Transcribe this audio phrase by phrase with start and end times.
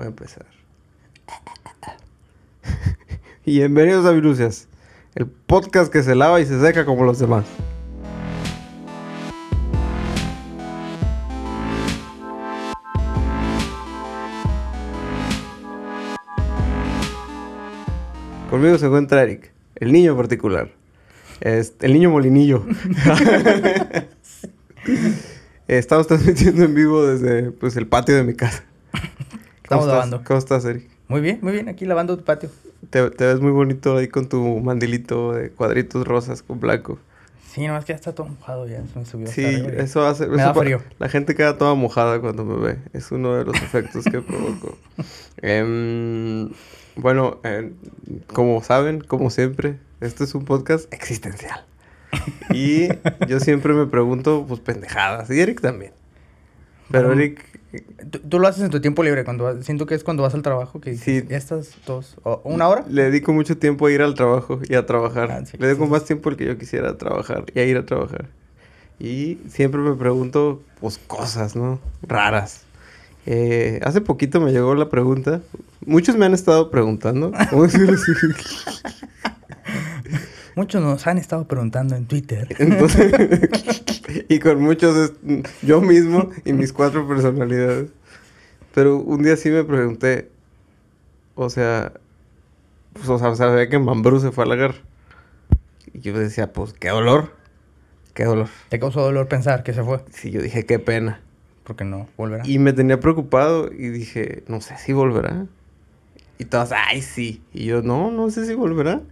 [0.00, 0.46] Voy a empezar.
[3.44, 4.66] y bienvenidos a Virucias,
[5.14, 7.44] el podcast que se lava y se seca como los demás.
[18.48, 20.70] Conmigo se encuentra Eric, el niño particular.
[21.42, 22.64] Es el niño molinillo.
[25.68, 28.64] Estamos transmitiendo en vivo desde pues, el patio de mi casa.
[29.70, 30.24] Estamos ¿Cómo lavando.
[30.24, 30.90] ¿Cómo estás, Eric?
[31.06, 31.68] Muy bien, muy bien.
[31.68, 32.50] Aquí lavando tu patio.
[32.90, 36.98] Te, te ves muy bonito ahí con tu mandilito de cuadritos rosas con blanco.
[37.48, 38.82] Sí, nomás que ya está todo mojado ya.
[38.92, 39.26] Se me subió.
[39.28, 39.44] Sí,
[39.76, 40.26] eso hace...
[40.26, 40.82] Me eso da frío.
[40.98, 42.78] La gente queda toda mojada cuando me ve.
[42.94, 44.76] Es uno de los efectos que provoco.
[45.36, 46.50] Em,
[46.96, 47.72] bueno, eh,
[48.34, 51.64] como saben, como siempre, este es un podcast existencial.
[52.52, 52.88] Y
[53.28, 55.30] yo siempre me pregunto, pues, pendejadas.
[55.30, 55.92] Y Eric también.
[56.90, 57.59] Pero Eric...
[58.10, 59.24] ¿Tú, tú lo haces en tu tiempo libre.
[59.24, 61.24] cuando vas- Siento que es cuando vas al trabajo que Sí.
[61.28, 62.16] estás dos...
[62.24, 62.84] o ¿Una hora?
[62.88, 65.30] Le dedico mucho tiempo a ir al trabajo y a trabajar.
[65.30, 65.56] Ah, sí.
[65.58, 68.26] Le dedico más tiempo al que yo quisiera a trabajar y a ir a trabajar.
[68.98, 71.78] Y siempre me pregunto, pues, cosas, ¿no?
[72.02, 72.62] Raras.
[73.26, 75.40] Eh, hace poquito me llegó la pregunta.
[75.86, 77.32] Muchos me han estado preguntando.
[80.56, 82.48] Muchos nos han estado preguntando en Twitter.
[82.58, 83.12] Entonces,
[84.28, 85.12] y con muchos es
[85.62, 87.90] yo mismo y mis cuatro personalidades.
[88.74, 90.30] Pero un día sí me pregunté,
[91.34, 91.92] o sea,
[92.92, 94.78] pues, o sea, sabía que Mambrú se fue a la guerra.
[95.92, 97.34] Y yo decía, pues, qué dolor,
[98.14, 98.48] qué dolor.
[98.68, 100.04] Te causó dolor pensar que se fue.
[100.10, 101.20] Sí, yo dije, qué pena.
[101.64, 102.42] Porque no volverá.
[102.46, 105.46] Y me tenía preocupado y dije, no sé si volverá.
[106.38, 107.42] Y todas, ay, sí.
[107.52, 109.02] Y yo, no, no sé si volverá.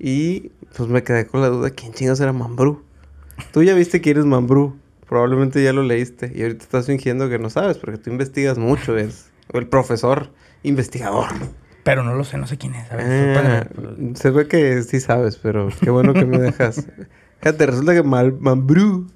[0.00, 2.82] Y pues me quedé con la duda, ¿quién chingados era Mambrú?
[3.52, 4.78] Tú ya viste que eres Mambrú.
[5.06, 6.32] Probablemente ya lo leíste.
[6.34, 8.96] Y ahorita estás fingiendo que no sabes, porque tú investigas mucho.
[8.96, 10.30] Es el profesor
[10.62, 11.26] investigador.
[11.82, 12.86] Pero no lo sé, no sé quién es.
[12.90, 14.16] Ah, sorpréndeme.
[14.16, 16.86] se ve que sí sabes, pero qué bueno que me dejas.
[17.40, 19.06] Fíjate, resulta que Mal Mambrú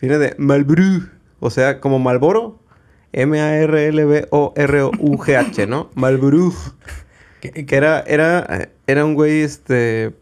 [0.00, 1.08] viene de Malbrú.
[1.40, 2.60] O sea, como Malboro.
[3.12, 5.90] M-A-R-L-B-O-R-U-G-H, ¿no?
[5.94, 6.54] Malbrú.
[7.40, 10.12] ¿Qué- Que era, era, era un güey, este...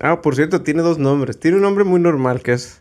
[0.00, 1.38] Ah, por cierto, tiene dos nombres.
[1.40, 2.80] Tiene un nombre muy normal, que es...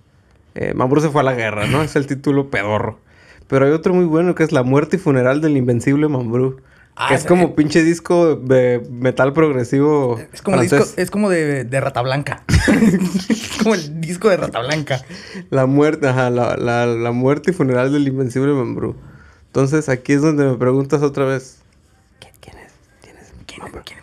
[0.55, 1.81] Eh, Mambrú se fue a la guerra, ¿no?
[1.83, 2.99] Es el título pedorro.
[3.47, 6.57] Pero hay otro muy bueno, que es La muerte y funeral del invencible Mambrú.
[6.99, 10.79] Ah, que es ese- como pinche disco de metal progresivo Es como, francés.
[10.79, 12.43] disco, es como de, de Rata Blanca.
[13.29, 14.99] es como el disco de Rata Blanca.
[15.51, 18.95] La muerte, ajá, la, la, la muerte y funeral del invencible Mambrú.
[19.45, 21.59] Entonces, aquí es donde me preguntas otra vez.
[23.85, 23.99] ¿Quién,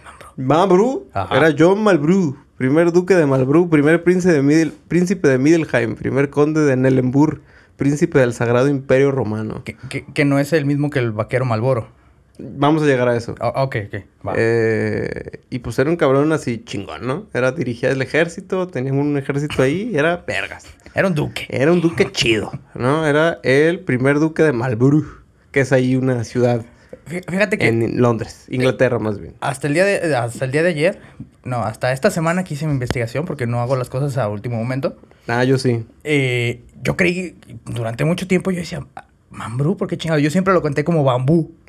[1.31, 6.31] era John Malbrú, primer duque de Malbrú, primer príncipe de, Midel- príncipe de Middleheim, primer
[6.31, 7.41] conde de Nellenburg,
[7.77, 9.63] príncipe del Sagrado Imperio Romano.
[9.65, 11.89] Que, que- que no es el mismo que el vaquero Malboro.
[12.37, 13.37] Vamos a llegar a eso.
[13.39, 14.03] Ah, ok, ok.
[14.27, 14.33] va.
[14.37, 17.27] Eh, y pues era un cabrón así chingón, ¿no?
[17.33, 20.67] Era dirigía el ejército, tenía un ejército ahí, y era vergas.
[20.97, 21.47] Era un duque.
[21.49, 23.07] Era un duque chido, ¿no?
[23.07, 25.23] Era el primer duque de Marlborough,
[25.53, 26.65] que es ahí una ciudad
[27.07, 29.35] Fíjate que en Londres, Inglaterra más bien.
[29.41, 31.01] hasta el día de hasta el día de ayer,
[31.45, 34.57] no, hasta esta semana que hice mi investigación porque no hago las cosas a último
[34.57, 34.97] momento.
[35.29, 35.85] Ah, yo sí.
[36.05, 37.35] eh, yo creí
[37.65, 38.87] durante mucho tiempo yo decía,
[39.31, 41.51] "Mambrú, ¿por qué chingado?" Yo siempre lo conté como bambú.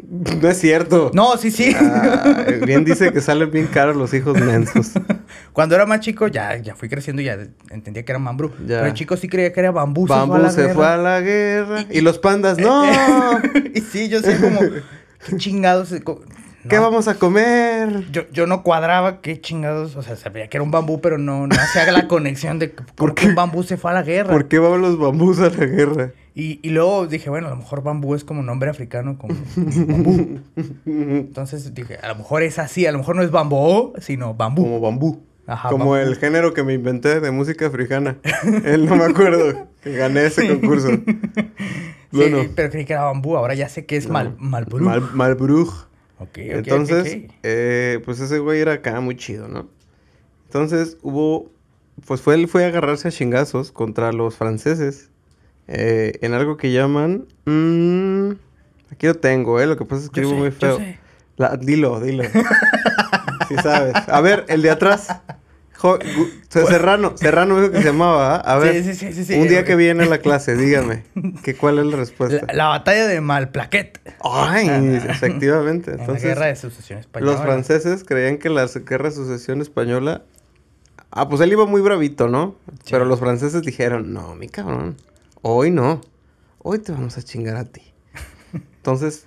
[0.42, 1.10] No es cierto.
[1.16, 1.76] No, sí, sí.
[1.76, 4.92] Ah, bien dice que salen bien caros los hijos mensos.
[5.54, 7.40] Cuando era más chico ya ya fui creciendo y ya
[7.72, 8.52] entendía que era mambrú.
[8.68, 8.78] Ya.
[8.78, 10.06] Pero el chico sí creía que era bambú.
[10.06, 11.86] Bambú se fue a la guerra.
[11.90, 12.84] Y los pandas, no.
[13.74, 14.60] y sí, yo sé como
[15.26, 15.94] qué chingados
[16.68, 18.10] ¿Qué vamos a comer?
[18.12, 21.46] Yo, yo no cuadraba qué chingados, o sea, sabía que era un bambú, pero no,
[21.46, 24.34] no hacía la conexión de por qué un bambú se fue a la guerra.
[24.34, 26.12] ¿Por qué van los bambús a la guerra?
[26.34, 30.40] Y, y luego dije, bueno, a lo mejor bambú es como nombre africano, como bambú.
[30.86, 34.64] Entonces dije, a lo mejor es así, a lo mejor no es bambú, sino bambú.
[34.64, 35.24] Como bambú.
[35.48, 35.96] Ajá, Como bambú.
[35.98, 38.18] el género que me inventé de música africana.
[38.66, 40.90] Él no me acuerdo que gané ese concurso.
[42.24, 44.14] Sí, pero creí que era bambú, ahora ya sé que es No.
[44.14, 44.36] mal.
[44.38, 44.66] Mal,
[45.14, 45.70] Malbrug.
[46.18, 49.68] Ok, ok, Entonces, eh, pues ese güey era acá muy chido, ¿no?
[50.46, 51.52] Entonces hubo,
[52.06, 55.10] pues fue, él fue a agarrarse a chingazos contra los franceses
[55.68, 58.32] eh, en algo que llaman, mm,
[58.92, 59.66] aquí lo tengo, ¿eh?
[59.68, 60.80] Lo que pasa es que escribo muy feo.
[61.38, 62.24] La- dilo, dilo.
[63.50, 63.94] Si sabes.
[64.08, 65.08] A ver, el de atrás.
[66.50, 68.40] Serrano, Serrano dijo que se llamaba, ¿ah?
[68.40, 68.84] A ver.
[68.84, 69.34] Sí, sí, sí, sí, sí.
[69.40, 71.04] Un día que viene a la clase, dígame.
[71.44, 72.46] Que, ¿Cuál es la respuesta?
[72.48, 74.00] La, la batalla de Malplaquet.
[74.24, 74.68] Ay,
[75.08, 75.92] efectivamente.
[75.92, 77.32] en Entonces, la guerra de sucesión española.
[77.34, 80.24] los franceses creían que la guerra de sucesión española.
[81.12, 82.56] Ah, pues él iba muy bravito, ¿no?
[82.90, 84.98] Pero los franceses dijeron: No, mi cabrón.
[85.42, 86.02] Hoy no.
[86.60, 87.82] Hoy te vamos a chingar a ti.
[88.54, 89.26] Entonces,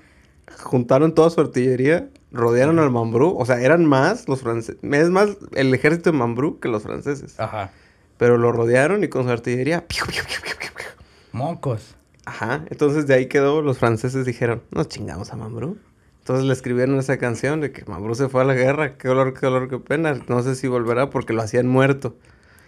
[0.63, 3.37] juntaron toda su artillería, rodearon al Mambrú.
[3.39, 4.79] O sea, eran más los franceses.
[4.83, 7.39] Es más el ejército de Mambrú que los franceses.
[7.39, 7.71] Ajá.
[8.17, 9.87] Pero lo rodearon y con su artillería.
[9.87, 10.87] piu, piu, piu, piu, piu, piu.
[11.33, 11.95] Mocos.
[12.25, 12.65] Ajá.
[12.71, 13.63] Entonces de ahí quedó.
[13.63, 15.79] Los franceses dijeron: Nos chingamos a Mambrú.
[16.21, 18.99] Entonces le escribieron esa canción de que Mambrú se fue a la guerra.
[18.99, 20.21] Qué dolor, qué dolor, qué pena.
[20.29, 22.17] No sé si volverá porque lo hacían muerto.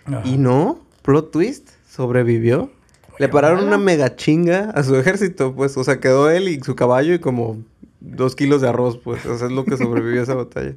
[0.07, 0.23] Ajá.
[0.25, 2.71] Y no, plot twist, sobrevivió.
[3.19, 5.77] Le pararon una mega chinga a su ejército, pues.
[5.77, 7.59] O sea, quedó él y su caballo y como
[8.01, 9.25] dos kilos de arroz, pues.
[9.27, 10.75] O sea, es lo que sobrevivió a esa batalla.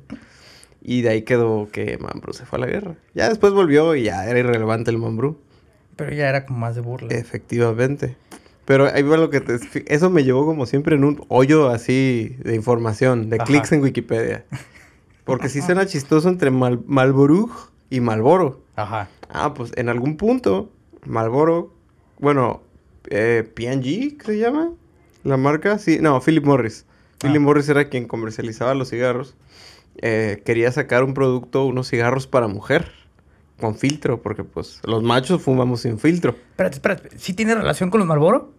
[0.81, 2.95] Y de ahí quedó que Mambrú se fue a la guerra.
[3.13, 5.39] Ya después volvió y ya era irrelevante el Mambrú.
[5.95, 7.13] Pero ya era como más de burla.
[7.13, 8.17] Efectivamente.
[8.65, 9.57] Pero ahí va lo que te...
[9.87, 13.45] Eso me llevó como siempre en un hoyo así de información, de Ajá.
[13.45, 14.45] clics en Wikipedia.
[15.25, 17.49] Porque sí suena chistoso entre Mal Malboro
[17.89, 18.61] y Malboro.
[18.75, 19.09] Ajá.
[19.29, 20.69] Ah, pues en algún punto,
[21.05, 21.73] Marlboro,
[22.19, 22.61] bueno,
[23.09, 24.71] eh, P&G, ¿qué se llama?
[25.23, 26.85] La marca, sí, no, Philip Morris.
[27.23, 27.27] Ah.
[27.27, 29.35] Philip Morris era quien comercializaba los cigarros.
[30.01, 32.91] Eh, quería sacar un producto, unos cigarros para mujer,
[33.59, 36.35] con filtro, porque pues los machos fumamos sin filtro.
[36.51, 37.09] Espérate, espérate.
[37.17, 38.53] ¿Sí tiene relación con los Marlboro?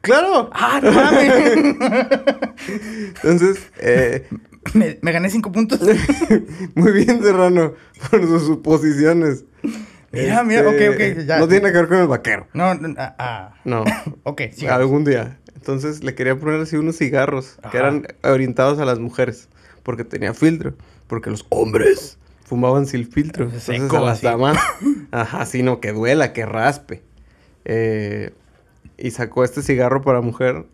[0.00, 0.48] ¡Claro!
[0.52, 1.32] ¡Ah, no mames!
[3.22, 4.26] Entonces, eh,
[4.74, 5.80] me, me gané cinco puntos.
[6.74, 7.74] muy bien, Serrano,
[8.10, 9.44] por sus suposiciones.
[10.12, 11.38] Mira, mira, ok, ok, ya.
[11.38, 12.46] No tiene que ver con el vaquero.
[12.54, 13.54] No, no, ah, ah.
[13.64, 13.84] No.
[14.22, 14.66] Ok, sí.
[14.66, 15.38] Algún día.
[15.68, 17.70] Entonces le quería poner así unos cigarros Ajá.
[17.70, 19.50] que eran orientados a las mujeres.
[19.82, 20.72] Porque tenía filtro.
[21.06, 22.16] Porque los hombres
[22.46, 23.44] fumaban sin filtro.
[23.44, 24.26] Entonces Seco, a las así.
[24.26, 24.56] damas.
[25.10, 27.02] Ajá, sí, no, que duela, que raspe.
[27.66, 28.32] Eh,
[28.96, 30.64] y sacó este cigarro para mujer.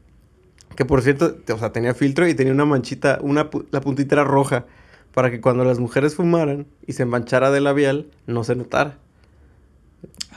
[0.77, 4.25] Que por cierto, o sea, tenía filtro y tenía una manchita, una, la puntita era
[4.25, 4.67] roja.
[5.13, 8.99] Para que cuando las mujeres fumaran y se manchara de labial, no se notara.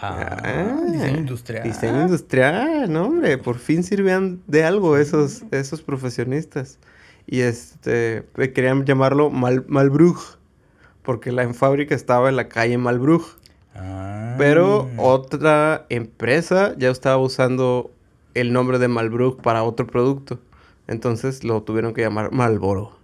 [0.01, 1.63] Ah, diseño industrial.
[1.63, 3.37] Diseño industrial, no, hombre.
[3.37, 6.79] Por fin sirvían de algo esos, esos profesionistas.
[7.25, 8.23] Y este,
[8.53, 10.17] querían llamarlo Mal, Malbrug.
[11.03, 13.23] Porque la fábrica estaba en la calle Malbrug.
[13.75, 14.35] Ah.
[14.37, 17.91] Pero otra empresa ya estaba usando
[18.33, 20.39] el nombre de Malbrug para otro producto.
[20.87, 22.96] Entonces lo tuvieron que llamar Malboro.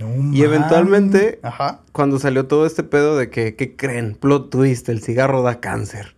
[0.00, 1.80] No Y eventualmente- Ajá.
[1.92, 4.14] Cuando salió todo este pedo de que, ¿qué creen?
[4.14, 6.14] Plot twist, el cigarro da cáncer.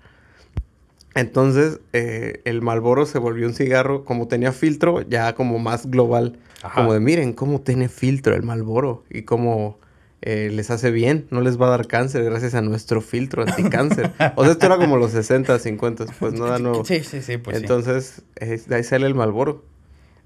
[1.14, 6.38] Entonces, eh, el Malboro se volvió un cigarro, como tenía filtro, ya como más global.
[6.62, 6.76] Ajá.
[6.81, 9.79] Como de, miren cómo tiene filtro el Malboro y cómo
[10.23, 14.12] eh, les hace bien, no les va a dar cáncer gracias a nuestro filtro anticáncer.
[14.37, 16.84] o sea, esto era como los 60, 50, pues nada nuevo.
[16.84, 17.62] Sí, sí, sí, pues sí.
[17.64, 19.64] Entonces, eh, de ahí sale el Malboro.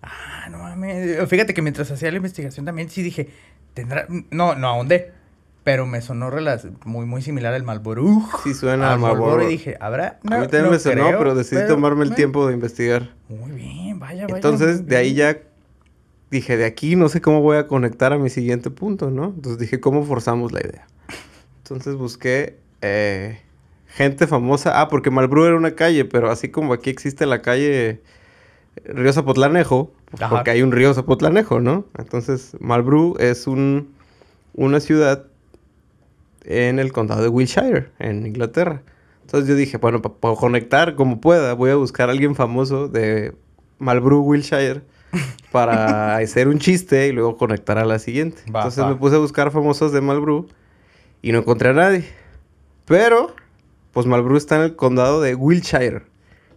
[0.03, 1.29] Ah, no mames.
[1.29, 3.29] Fíjate que mientras hacía la investigación también sí dije,
[3.75, 4.07] tendrá...
[4.31, 5.13] No, no ahondé.
[5.65, 6.31] Pero me sonó
[6.85, 8.23] muy, muy similar al Malboro.
[8.45, 9.43] Sí suena al al Marlboro.
[9.43, 10.21] Y dije, ¿habrá?
[10.31, 13.11] a mí también me sonó, creo, pero decidí pero, tomarme el tiempo de investigar.
[13.29, 14.37] Muy bien, vaya, vaya.
[14.37, 15.39] Entonces, de ahí ya
[16.31, 19.27] dije, de aquí no sé cómo voy a conectar a mi siguiente punto, ¿no?
[19.27, 20.87] Entonces dije, ¿cómo forzamos la idea?
[21.59, 23.41] Entonces busqué eh,
[23.89, 24.81] gente famosa.
[24.81, 28.03] Ah, porque Malbrú era una calle, pero así como aquí existe la calle
[28.85, 30.31] Río Zapotlanejo, Ajá.
[30.31, 31.85] porque hay un río Zapotlanejo, ¿no?
[31.99, 33.95] Entonces, Malbrú es un,
[34.55, 35.27] una ciudad
[36.45, 38.83] en el condado de Wiltshire, en Inglaterra.
[39.23, 43.35] Entonces yo dije, bueno, para conectar como pueda, voy a buscar a alguien famoso de
[43.79, 44.83] Malbrú, Wiltshire,
[45.51, 48.43] para hacer un chiste y luego conectar a la siguiente.
[48.53, 48.91] Va, Entonces va.
[48.91, 50.47] me puse a buscar famosos de Malbrú
[51.23, 52.05] y no encontré a nadie.
[52.85, 53.35] Pero,
[53.93, 56.03] pues Malbrú está en el condado de Wiltshire.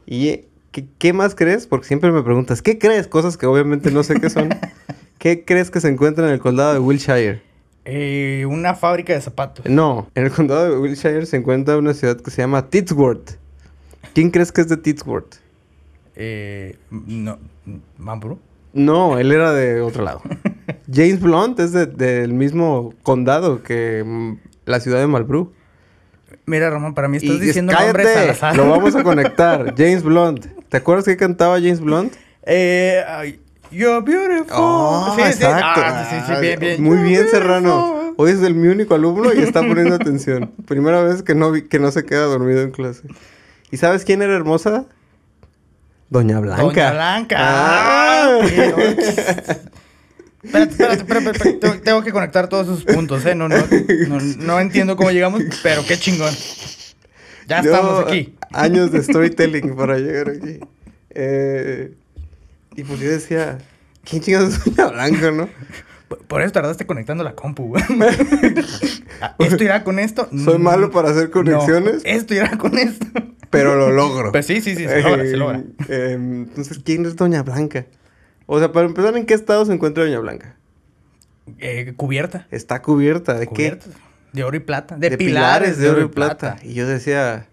[0.06, 1.68] ¿Y qué, qué más crees?
[1.68, 3.08] Porque siempre me preguntas, ¿qué crees?
[3.08, 4.50] Cosas que obviamente no sé qué son.
[5.18, 7.42] ¿Qué crees que se encuentra en el condado de Wiltshire?
[7.86, 9.66] Eh, una fábrica de zapatos.
[9.66, 13.32] No, en el condado de Wiltshire se encuentra una ciudad que se llama Titsworth.
[14.14, 15.36] ¿Quién crees que es de Titsworth?
[16.16, 17.38] Eh, no.
[18.74, 20.22] No, él era de otro lado.
[20.94, 25.52] James Blunt es de- del mismo condado que mm, la ciudad de Malbrú.
[26.46, 28.56] Mira, Ramón, para mí estás Y diciendo cállate, nombres al azar.
[28.56, 29.74] lo vamos a conectar.
[29.78, 30.46] James Blunt.
[30.70, 32.14] ¿Te acuerdas que cantaba James Blunt?
[32.44, 33.40] Eh, ay,
[33.72, 34.46] you're beautiful.
[34.52, 35.30] Oh, Sí, sí.
[35.44, 35.82] exacto.
[35.84, 36.82] Ah, sí, sí, bien, bien.
[36.84, 37.42] Muy You're bien, beautiful.
[37.42, 38.14] Serrano.
[38.18, 40.52] Hoy es el mi único alumno y está poniendo atención.
[40.68, 43.04] Primera vez que no, vi- que no se queda dormido en clase.
[43.72, 44.86] ¿Y sabes quién era hermosa?
[46.10, 46.62] Doña Blanca.
[46.64, 47.36] Doña Blanca.
[47.40, 48.40] Ah.
[48.42, 48.48] Ah.
[50.42, 51.54] Espérate, espérate, espérate, espérate.
[51.60, 53.36] Tengo, tengo que conectar todos esos puntos, ¿eh?
[53.36, 53.58] No, no,
[54.08, 56.34] no, no entiendo cómo llegamos, pero qué chingón.
[57.50, 58.36] Ya Yo, estamos aquí.
[58.54, 60.60] Años de storytelling para llegar aquí.
[61.10, 61.94] Eh,
[62.76, 63.58] y pues yo decía,
[64.04, 65.50] ¿quién chingados es Doña Blanca, no?
[66.08, 67.84] Por- Por eso tardaste conectando la compu, güey.
[69.22, 70.30] Ah, ¿Esto irá con esto?
[70.46, 73.06] Soy Mm, malo para hacer conexiones, no, esto irá con esto.
[73.50, 74.32] pero lo logro.
[74.32, 75.62] Pues sí, sí, sí, se logra, se logra.
[75.90, 77.86] Eh, entonces, ¿quién es Doña Blanca?
[78.46, 80.56] O sea, para empezar, ¿en qué estado se encuentra Doña Blanca?
[81.58, 82.48] Eh, cubierta.
[82.52, 83.34] Está cubierta.
[83.34, 83.88] ¿De Cubierta.
[84.34, 84.96] De oro y plata.
[84.98, 86.58] De, pilares, de oro y plata.
[86.64, 87.48] Y yo decía,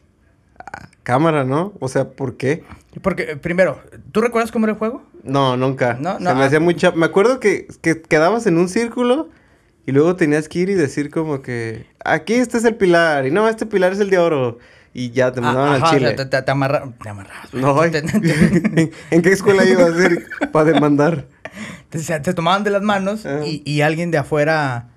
[0.59, 1.73] "Ah, cámara, ¿no?
[1.81, 2.65] O sea, ¿por qué?
[3.03, 3.81] Porque, primero,
[4.13, 5.03] ¿tú recuerdas cómo era el juego?
[5.23, 5.97] No, nunca.
[6.01, 6.47] No, Se no, me ah.
[6.47, 9.29] hacía muy cha- Me acuerdo que, que quedabas en un círculo
[9.87, 13.31] y luego tenías que ir y decir como que aquí este es el pilar y
[13.31, 14.59] no, este pilar es el de oro.
[14.95, 16.07] Y ya te mandaban Ah, al ajá, o chile.
[16.09, 17.53] sea, te, te, te amarra- te amarrabas.
[17.53, 21.27] No, te, ¿En qué escuela ibas a ir para demandar?
[21.91, 23.45] te- se- te tomaban de las manos Ajá.
[23.47, 24.89] y, y alguien de afuera,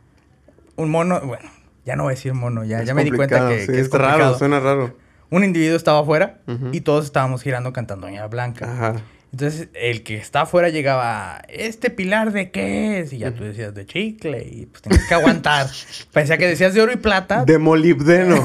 [0.78, 1.50] un mono, bueno,
[1.90, 3.80] ya no voy a decir mono, ya, Es ya me di cuenta que, sí, que
[3.80, 4.96] es raro, suena raro.
[5.32, 6.40] Un individuo estaba afuera
[6.72, 8.72] y todos estábamos girando cantando Doña Blanca.
[8.72, 8.96] Ajá.
[9.32, 13.14] Entonces, el que está afuera llegaba, ¿este pilar de qué es?
[13.14, 14.44] Y ya tú decías, de chicle.
[14.44, 15.68] Y pues tenías que aguantar.
[16.14, 17.46] Parecía que decías de oro y plata.
[17.46, 18.44] De molibdeno.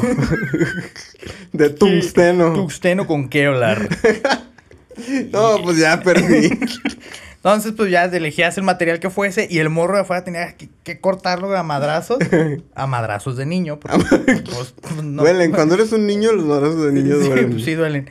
[1.52, 2.52] de tungsteno.
[2.52, 3.88] Tungsteno con Kevlar.
[5.32, 6.56] No, pues ya perdí.
[7.44, 10.70] Entonces, pues ya elegías el material que fuese y el morro de afuera tenía que,
[10.82, 12.16] que cortarlo a madrazos.
[12.74, 13.78] A madrazos de niño.
[13.78, 13.98] Porque,
[14.50, 14.74] pues,
[15.04, 15.52] no- Duelen.
[15.52, 17.50] Cuando eres un niño, los madrazos de niños Sí, duelen.
[17.50, 18.10] pues sí, duelen.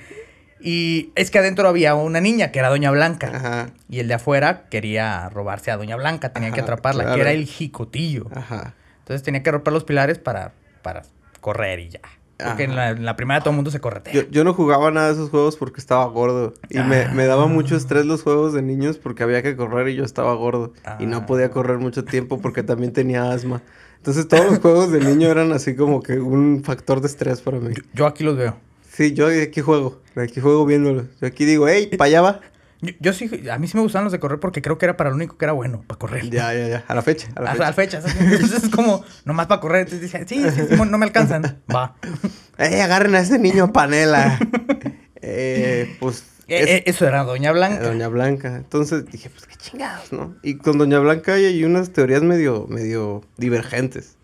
[0.62, 3.32] Y es que adentro había una niña que era Doña Blanca.
[3.34, 3.70] Ajá.
[3.90, 7.16] Y el de afuera quería robarse a Doña Blanca, tenía que atraparla, claro.
[7.16, 8.28] que era el jicotillo.
[8.36, 8.76] Ajá.
[9.00, 11.02] Entonces tenía que romper los pilares para, para
[11.42, 12.00] correr y ya.
[12.38, 14.14] Porque en la, en la primera todo el mundo se corretea.
[14.14, 16.54] Yo, yo no jugaba nada de esos juegos porque estaba gordo.
[16.70, 17.12] Y me, Ah.
[17.14, 20.34] me daba mucho estrés los juegos de niños porque había que correr y yo estaba
[20.34, 20.74] gordo.
[21.00, 21.26] Y no Ah.
[21.26, 23.62] podía correr mucho tiempo porque también tenía asma.
[23.98, 27.60] Entonces todos los juegos de niño eran así como que un factor de estrés para
[27.60, 27.74] mí.
[27.94, 28.58] Yo aquí los veo.
[28.92, 30.02] Sí, yo de aquí juego.
[30.16, 31.06] De aquí juego viéndolos.
[31.22, 32.40] Yo aquí digo, hey, para allá va.
[33.00, 35.10] Yo, sí, a mí sí me gustaban los de correr porque creo que era para
[35.10, 36.30] lo único que era bueno, para correr.
[36.30, 36.84] Ya, ya, ya.
[36.88, 37.28] A la fecha.
[37.36, 37.68] A la A, fecha.
[37.70, 38.02] a fecha.
[38.02, 38.16] ¿sabes?
[38.20, 39.82] Entonces es como, nomás para correr.
[39.82, 41.62] Entonces dicen, sí, sí, no me alcanzan.
[41.74, 41.96] Va.
[42.58, 44.38] ¡Ey, agarren a ese niño panela!
[45.22, 46.26] eh, pues.
[46.48, 47.82] Eh, es- eh, eso era Doña Blanca.
[47.84, 48.56] Doña Blanca.
[48.58, 50.36] Entonces dije, pues qué chingados, ¿no?
[50.44, 54.18] Y con Doña Blanca hay, hay unas teorías medio, medio divergentes.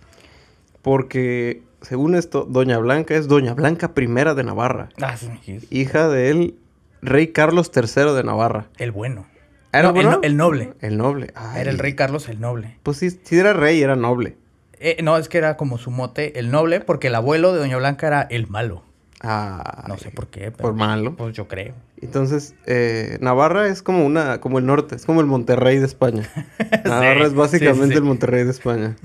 [0.82, 4.90] Porque, según esto, Doña Blanca es Doña Blanca I de Navarra.
[5.02, 5.60] Ah, sí.
[5.70, 6.56] Hija del
[7.02, 8.68] rey Carlos III de Navarra.
[8.78, 9.26] El bueno.
[9.72, 10.10] ¿Era No, bueno?
[10.10, 10.74] el, no- el noble.
[10.82, 11.32] El noble.
[11.36, 11.62] Ay.
[11.62, 12.78] Era el rey Carlos el noble.
[12.84, 14.36] Pues sí, sí era rey, era noble.
[14.80, 17.78] Eh, no, es que era como su mote, el noble, porque el abuelo de Doña
[17.78, 18.84] Blanca era el malo.
[19.22, 21.16] Ah, No sé por qué, pero Por malo.
[21.18, 21.74] pues yo creo.
[22.02, 26.24] Entonces, eh, Navarra es como una, como el norte, es como el Monterrey de España.
[26.86, 27.98] Navarra es básicamente sí, sí.
[27.98, 28.96] el Monterrey de España.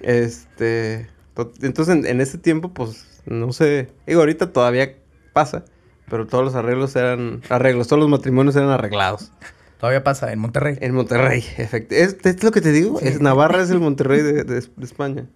[0.00, 4.94] Este, to- entonces en, en ese tiempo, pues, no sé, digo, ahorita todavía
[5.32, 5.64] pasa,
[6.08, 9.32] pero todos los arreglos eran, arreglos, todos los matrimonios eran arreglados.
[9.78, 10.78] Todavía pasa en Monterrey.
[10.80, 12.02] En Monterrey, efectivamente.
[12.30, 13.08] Es, es lo que te digo, Sí.
[13.08, 15.26] es Navarra es el Monterrey de, de- de España.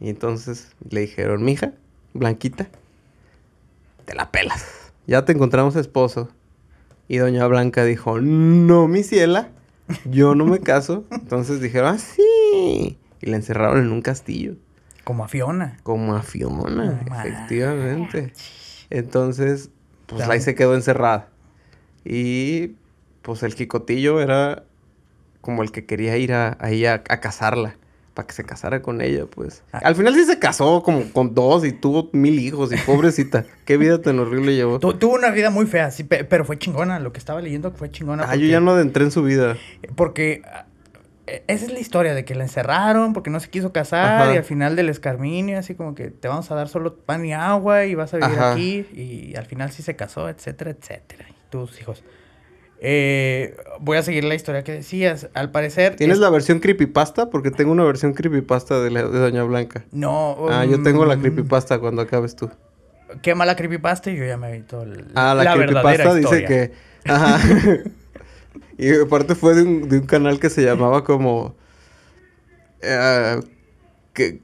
[0.00, 1.72] Y entonces le dijeron, mija,
[2.14, 2.68] Blanquita,
[4.04, 4.64] te la pelas.
[5.06, 6.28] Ya te encontramos esposo.
[7.08, 9.48] Y doña Blanca dijo, no, mi ciela,
[10.04, 11.04] yo no me caso.
[11.10, 12.96] Entonces dijeron, ah, sí.
[13.20, 14.54] Y la encerraron en un castillo.
[15.04, 15.78] Como a Fiona.
[15.82, 18.32] Como a Fiona, efectivamente.
[18.88, 19.70] Entonces,
[20.16, 21.28] pues ahí se quedó encerrada.
[22.04, 22.72] Y
[23.22, 24.64] pues el Quicotillo era
[25.40, 27.76] como el que quería ir a, ahí a, a casarla.
[28.14, 29.62] Para que se casara con ella, pues.
[29.72, 29.80] Ah.
[29.84, 32.70] Al final sí se casó como con dos y tuvo mil hijos.
[32.70, 34.78] Y pobrecita, qué vida tan horrible llevó.
[34.80, 36.98] Tu- tuvo una vida muy fea, sí, pe- pero fue chingona.
[37.00, 38.26] Lo que estaba leyendo fue chingona.
[38.28, 39.56] Ah, yo ya no adentré en su vida.
[39.96, 40.42] Porque
[41.26, 44.34] esa es la historia de que la encerraron porque no se quiso casar Ajá.
[44.34, 47.32] y al final del escarminio, así como que te vamos a dar solo pan y
[47.32, 48.52] agua y vas a vivir Ajá.
[48.52, 48.86] aquí.
[48.92, 51.26] Y al final sí se casó, etcétera, etcétera.
[51.30, 52.02] Y tus hijos.
[52.84, 55.28] Eh, voy a seguir la historia que decías.
[55.34, 55.94] Al parecer.
[55.94, 57.30] ¿Tienes es- la versión creepypasta?
[57.30, 59.84] Porque tengo una versión creepypasta de, la- de Doña Blanca.
[59.92, 60.36] No.
[60.50, 62.50] Ah, yo tengo la mm, creepypasta cuando acabes tú.
[63.22, 66.40] Quema la creepypasta y yo ya me vi todo el, Ah, la, verdadera creepypasta dice
[66.40, 66.48] historia.
[66.48, 66.72] que.
[67.08, 67.38] Ajá.
[68.78, 71.54] y aparte fue de un, de un canal que se llamaba como.
[72.82, 73.40] eh,
[74.12, 74.40] que.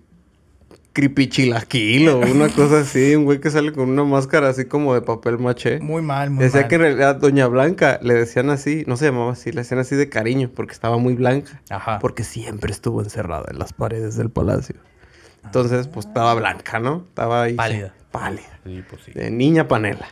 [0.95, 3.15] Creepy Chilaquil o una cosa así.
[3.15, 5.79] Un güey que sale con una máscara así como de papel maché.
[5.79, 6.69] Muy mal, muy Decía mal.
[6.69, 9.95] que en realidad Doña Blanca le decían así, no se llamaba así, le decían así
[9.95, 11.63] de cariño porque estaba muy blanca.
[11.71, 12.01] Ajá.
[12.01, 14.75] Porque siempre estuvo encerrada en las paredes del palacio.
[15.45, 17.05] Entonces, pues estaba blanca, ¿no?
[17.09, 17.55] Estaba ahí.
[17.55, 17.95] Pálida.
[18.11, 18.59] Pálida.
[18.65, 19.13] Sí, pues sí.
[19.13, 20.09] De niña panela.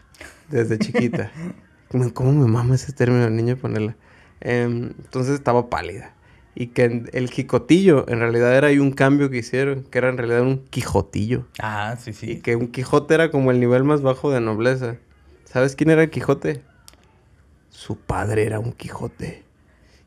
[0.50, 1.32] Desde chiquita.
[1.90, 3.96] ¿Cómo- ¿Cómo me mama ese término, niña panela?
[4.40, 6.12] Em, entonces estaba pálida.
[6.54, 10.16] Y que el jicotillo, en realidad era ahí un cambio que hicieron, que era en
[10.16, 11.46] realidad un quijotillo.
[11.58, 12.40] Ah, sí, Y sí.
[12.40, 14.96] que un Quijote era como el nivel más bajo de nobleza.
[15.44, 16.62] ¿Sabes quién era el Quijote?
[17.70, 19.42] Su padre era un Quijote.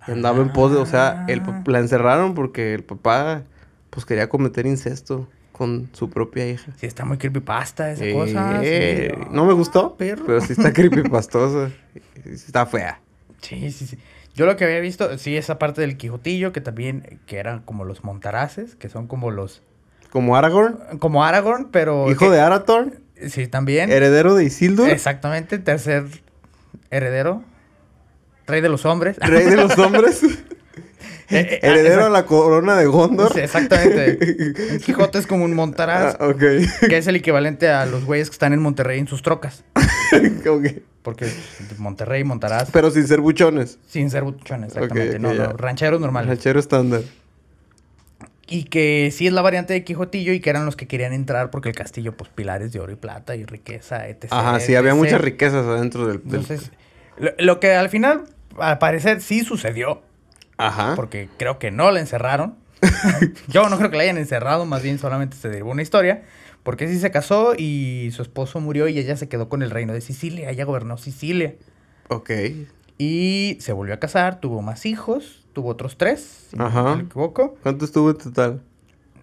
[0.08, 3.44] Y andaba en pos de, o sea, el, pa- la encerraron porque el papá
[3.92, 5.28] pues quería cometer incesto
[5.60, 6.72] con su propia hija.
[6.78, 8.62] Sí, está muy creepypasta esa Eh, cosa.
[8.64, 9.28] eh, sí.
[9.32, 10.24] no me gustó, perro.
[10.26, 11.70] pero sí está creepypastosa.
[12.26, 13.02] Está fea.
[13.42, 13.98] Sí, sí, sí.
[14.36, 17.84] Yo lo que había visto, sí, esa parte del Quijotillo, que también, que eran como
[17.84, 19.62] los Montaraces, que son como los,
[20.12, 22.10] Como Aragorn, como Aragorn, pero...
[22.10, 22.94] hijo que- de Arathorn,
[23.28, 23.92] Sí, también.
[23.92, 26.06] heredero de Isildur, Exactamente, tercer
[26.90, 27.44] heredero.
[28.48, 29.18] Rey de los hombres.
[29.20, 30.22] rey de los hombres,
[31.32, 33.34] Eh, eh, heredero ah, a la corona de Gondor.
[33.34, 34.18] Sí, exactamente.
[34.74, 36.40] Un Quijote es como un Montaraz, Ah, ok.
[36.90, 39.64] que es el equivalente a los güeyes que están en Monterrey en sus trocas.
[40.50, 40.66] Ok.
[41.04, 41.32] Porque
[41.78, 43.78] Monterrey, Montaraz, Pero sin ser buchones.
[43.88, 45.20] sin ser buchones, exactamente.
[45.20, 46.30] No, no, rancheros normales.
[46.30, 47.02] Ranchero estándar.
[48.48, 51.52] Y que sí es la variante de Quijotillo y que eran los que querían entrar
[51.52, 54.26] porque el castillo, pues pilares de oro y plata y riqueza, etc.
[54.32, 56.18] Ajá, sí, había muchas riquezas adentro del...
[56.24, 56.72] del- Entonces,
[57.20, 58.24] lo, lo que al final,
[58.58, 60.02] al parecer, sí sucedió.
[60.60, 60.94] Ajá.
[60.96, 62.56] Porque creo que no la encerraron.
[63.48, 66.24] Yo no creo que la hayan encerrado, más bien solamente se derivó una historia.
[66.64, 69.94] Porque sí se casó y su esposo murió y ella se quedó con el reino
[69.94, 70.50] de Sicilia.
[70.50, 71.56] Ella gobernó Sicilia.
[72.10, 72.30] Ok.
[72.98, 76.84] Y se volvió a casar, tuvo más hijos, tuvo otros tres, si Ajá.
[76.84, 77.56] no me equivoco.
[77.64, 78.62] ¿Cuánto estuvo en total?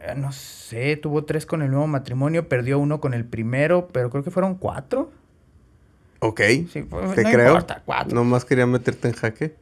[0.00, 4.08] Eh, No sé, tuvo tres con el nuevo matrimonio, perdió uno con el primero, pero
[4.08, 5.10] creo que fueron cuatro.
[6.20, 6.40] Ok.
[6.72, 7.46] Sí, pues, Te no creo.
[7.48, 8.14] importa, cuatro.
[8.14, 9.54] Nomás quería meterte en jaque.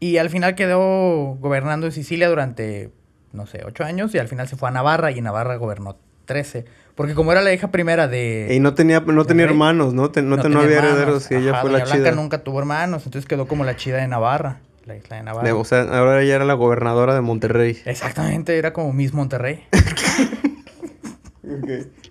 [0.00, 2.90] Y al final quedó gobernando en Sicilia durante,
[3.32, 4.14] no sé, ocho años.
[4.14, 6.64] Y al final se fue a Navarra y Navarra gobernó 13.
[6.94, 8.48] Porque como era la hija primera de...
[8.50, 9.52] Y no tenía, no tenía rey.
[9.52, 10.10] hermanos, ¿no?
[10.10, 10.96] Te- no, te- no había hermanos.
[10.98, 12.12] herederos y ella fue Doña la Blanca chida.
[12.22, 14.60] nunca tuvo hermanos, entonces quedó como la chida de Navarra.
[14.86, 15.46] La isla de Navarra.
[15.46, 17.78] De- o sea, ahora ella era la gobernadora de Monterrey.
[17.84, 19.64] Exactamente, era como Miss Monterrey.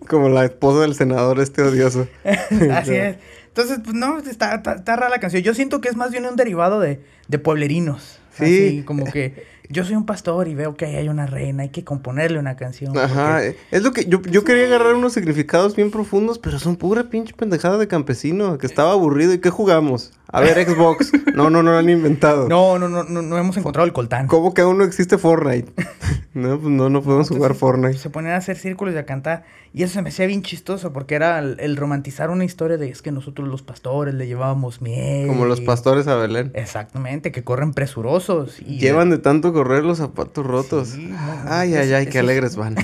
[0.07, 2.07] Como la esposa del senador este odioso.
[2.23, 3.17] Así es.
[3.55, 5.41] Entonces, pues no, está, está, está rara la canción.
[5.41, 8.19] Yo siento que es más bien un derivado de, de pueblerinos.
[8.37, 8.43] Sí.
[8.43, 11.69] Así como que yo soy un pastor y veo que ahí hay una reina, hay
[11.69, 12.97] que componerle una canción.
[12.97, 16.59] Ajá, porque- eh, es lo que yo, yo quería agarrar unos significados bien profundos, pero
[16.59, 19.33] son pura pinche pendejada de campesino, que estaba aburrido.
[19.33, 20.11] ¿Y qué jugamos?
[20.27, 21.11] A ver, Xbox.
[21.35, 22.47] No, no, no lo han inventado.
[22.55, 24.27] No, no, no, no, no hemos encontrado el coltán.
[24.27, 25.71] ¿Cómo que aún no existe Fortnite?
[26.33, 27.97] no, pues no, no podemos jugar Fortnite.
[27.97, 29.43] Se ponían a hacer círculos y a cantar.
[29.73, 32.89] Y eso se me hacía bien chistoso porque era el, el romantizar una historia de
[32.89, 35.27] es que nosotros los pastores le llevábamos miel.
[35.27, 36.51] Como los pastores a Belén.
[36.53, 38.59] Exactamente, que corren presurosos.
[38.61, 40.89] Y Llevan de tanto correr los zapatos rotos.
[40.89, 42.75] Sí, no, no, ay, ay, ay, qué alegres van.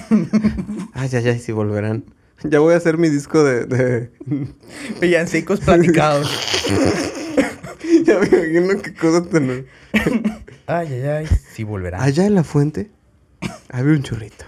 [0.94, 2.06] ay, ay, ay, si volverán.
[2.46, 3.66] Ya voy a hacer mi disco de...
[3.66, 4.10] de...
[5.02, 6.30] Villancicos platicados.
[8.06, 9.66] ya me imagino qué cosa tener.
[10.66, 11.28] ay, ay, ay.
[11.54, 12.02] Sí volverá.
[12.02, 12.90] Allá en la fuente
[13.70, 14.46] había un chorrito.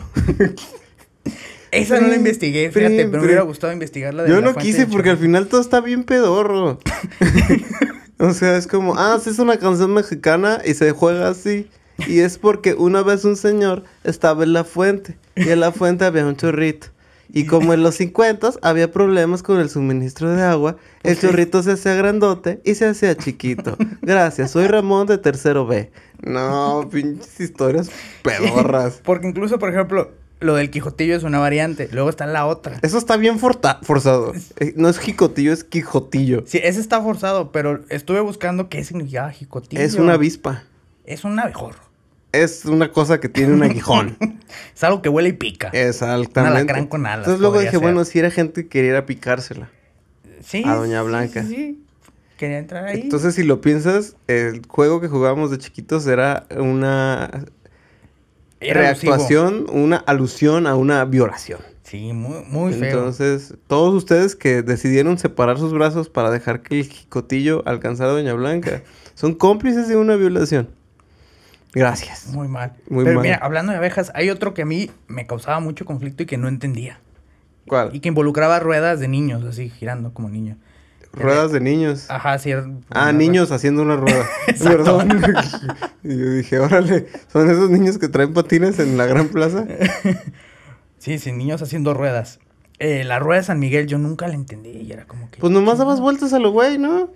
[1.71, 4.87] Esa no la investigué, fíjate, pero me hubiera gustado investigarla de Yo la no quise
[4.87, 6.79] porque al final todo está bien pedorro.
[8.17, 11.67] o sea, es como, ah, sí es una canción mexicana y se juega así.
[12.07, 16.05] Y es porque una vez un señor estaba en la fuente y en la fuente
[16.05, 16.87] había un chorrito.
[17.35, 21.71] Y como en los 50 había problemas con el suministro de agua, el chorrito se
[21.71, 23.75] hacía grandote y se hacía chiquito.
[24.01, 25.91] Gracias, soy Ramón de tercero B.
[26.21, 27.89] No, pinches historias
[28.21, 29.01] pedorras.
[29.03, 31.89] Porque incluso, por ejemplo, lo del Quijotillo es una variante.
[31.91, 32.77] Luego está la otra.
[32.81, 34.33] Eso está bien forta- forzado.
[34.59, 36.43] Eh, No es jicotillo, es quijotillo.
[36.45, 39.81] Sí, ese está forzado, pero estuve buscando qué significaba Jicotillo.
[39.81, 40.63] Es una avispa.
[41.05, 41.79] Es un abejorro.
[42.31, 44.17] Es una cosa que tiene un aguijón.
[44.75, 45.69] Es algo que huele y pica.
[45.69, 46.39] Exactamente.
[46.41, 47.79] Un alacrán con alas, Entonces luego dije, ser.
[47.79, 49.69] bueno, si era gente que quería ir a picársela.
[50.41, 50.63] sí.
[50.65, 51.43] a Doña Blanca.
[51.43, 51.79] Sí, sí.
[52.37, 53.01] Quería entrar ahí.
[53.01, 57.45] Entonces, si lo piensas, el juego que jugábamos de chiquitos era una
[58.59, 61.59] Era reactuación, una alusión a una violación.
[61.83, 62.89] Sí, muy, muy feo.
[62.89, 68.13] Entonces, todos ustedes que decidieron separar sus brazos para dejar que el jicotillo alcanzara a
[68.13, 68.81] Doña Blanca,
[69.13, 70.69] son cómplices de una violación.
[71.73, 72.27] Gracias.
[72.33, 72.73] Muy mal.
[72.89, 73.23] Muy Pero mal.
[73.23, 76.37] mira, hablando de abejas, hay otro que a mí me causaba mucho conflicto y que
[76.37, 76.99] no entendía.
[77.67, 77.95] ¿Cuál?
[77.95, 80.57] Y que involucraba ruedas de niños, así, girando como niño.
[81.13, 82.09] Ruedas de niños.
[82.09, 82.49] Ajá, sí.
[82.51, 84.25] era- Ah, niños haciendo una rueda.
[84.63, 85.21] Perdón.
[86.03, 89.65] y yo dije, órale, son esos niños que traen patines en la gran plaza.
[90.97, 92.39] Sí, sí, niños haciendo ruedas.
[92.79, 95.39] Eh, la rueda de San Miguel yo nunca la entendí y era como que...
[95.41, 97.09] Pues nomás dabas vueltas a lo güey, ¿no?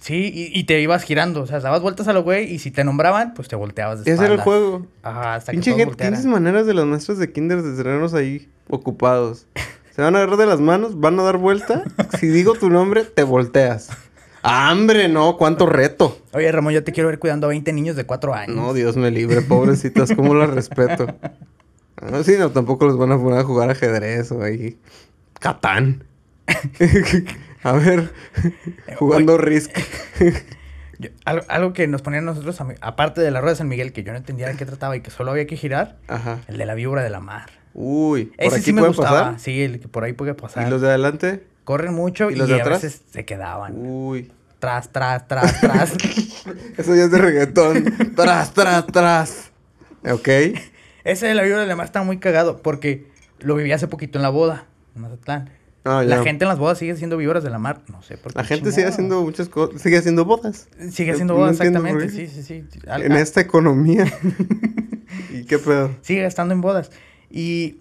[0.00, 2.70] Sí, y, y te ibas girando, o sea, dabas vueltas a lo güey y si
[2.70, 4.44] te nombraban, pues te volteabas de Ese era el espaldas.
[4.44, 4.86] juego.
[5.02, 6.14] Ajá, hasta que Pinche todos gente, voltearan.
[6.14, 9.46] tienes maneras de las maestras de kinder de tenernos ahí ocupados.
[9.94, 11.84] Se van a agarrar de las manos, van a dar vuelta.
[12.18, 13.90] Si digo tu nombre, te volteas.
[14.42, 15.36] ¡Ah, ¡Hombre, no!
[15.36, 16.18] ¡Cuánto reto!
[16.32, 18.56] Oye, Ramón, yo te quiero ver cuidando a 20 niños de 4 años.
[18.56, 21.06] No, Dios me libre, pobrecitas, ¿cómo las respeto?
[22.00, 24.78] Ah, sí, no, tampoco los van a poner a jugar ajedrez o ahí.
[25.38, 26.04] Catán.
[27.62, 28.12] a ver,
[28.96, 29.70] jugando Risk.
[30.98, 34.02] Yo- algo, algo que nos ponían nosotros, aparte de la rueda de San Miguel, que
[34.02, 36.40] yo no entendía de qué trataba y que solo había que girar, Ajá.
[36.48, 37.50] el de la víbora de la mar.
[37.72, 39.20] Uy, ¿por Ese aquí sí me gustaba.
[39.24, 39.40] pasar?
[39.40, 40.66] Sí, el que por ahí puede pasar.
[40.66, 41.44] ¿Y los de adelante?
[41.64, 42.82] Corren mucho ¿Y y, los de a atrás?
[42.82, 43.74] veces se quedaban.
[43.76, 44.30] Uy.
[44.58, 45.92] tras, tras, tras, tras.
[46.76, 47.84] Eso ya es de reggaetón.
[48.16, 49.50] tras, tras, tras.
[50.10, 50.28] Ok.
[51.04, 53.06] Ese de la víbora de la mar está muy cagado porque
[53.38, 55.48] lo viví hace poquito en la boda, en Mazatlán.
[55.84, 57.80] Ah, La gente en las bodas sigue siendo víboras de la mar.
[57.88, 58.38] No sé por qué.
[58.38, 59.80] La gente sigue haciendo muchas cosas.
[59.80, 60.68] Sigue haciendo bodas.
[60.90, 62.10] Sigue haciendo bodas, exactamente.
[62.10, 62.64] Sí, sí, sí.
[62.86, 64.04] Al- En esta economía.
[65.32, 65.90] ¿Y qué pedo?
[66.02, 66.90] Sigue estando en bodas.
[67.30, 67.78] Y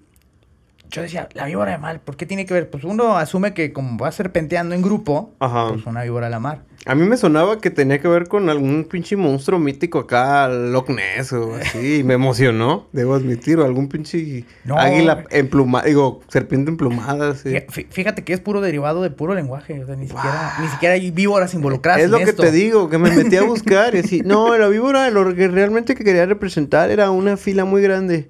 [0.89, 2.69] yo decía, la víbora de mar, ¿por qué tiene que ver?
[2.69, 5.69] Pues uno asume que como va serpenteando en grupo, Ajá.
[5.69, 6.63] pues una víbora de la mar.
[6.89, 10.89] A mí me sonaba que tenía que ver con algún pinche monstruo mítico acá, Loch
[10.89, 11.97] Ness o así.
[11.97, 13.59] Y me emocionó, debo admitir.
[13.59, 14.75] O algún pinche No.
[14.77, 17.49] águila emplumada, digo, serpiente emplumada, sí.
[17.49, 19.83] Fí- fí- Fíjate que es puro derivado de puro lenguaje.
[19.83, 21.99] O sea, ni siquiera, ni siquiera hay víboras involucradas.
[21.99, 24.21] Es en lo que te digo, que me metí a buscar y así.
[24.25, 28.29] No, la víbora lo que realmente que quería representar era una fila muy grande.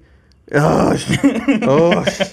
[0.52, 0.98] ¡Ay!
[1.62, 2.26] ¡Ay!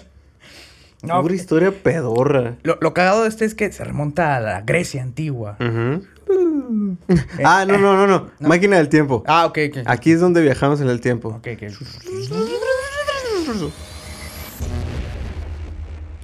[1.03, 2.55] No, Pura historia pedorra.
[2.63, 5.55] lo, lo cagado de este es que se remonta a la Grecia antigua.
[5.61, 6.03] Ujú.
[7.43, 8.29] Ah, no, no, no, no.
[8.39, 9.23] Máquina del tiempo.
[9.27, 9.77] Ah, ok, ok.
[9.85, 11.29] Aquí es donde viajamos en el tiempo.
[11.29, 11.63] Ok, ok.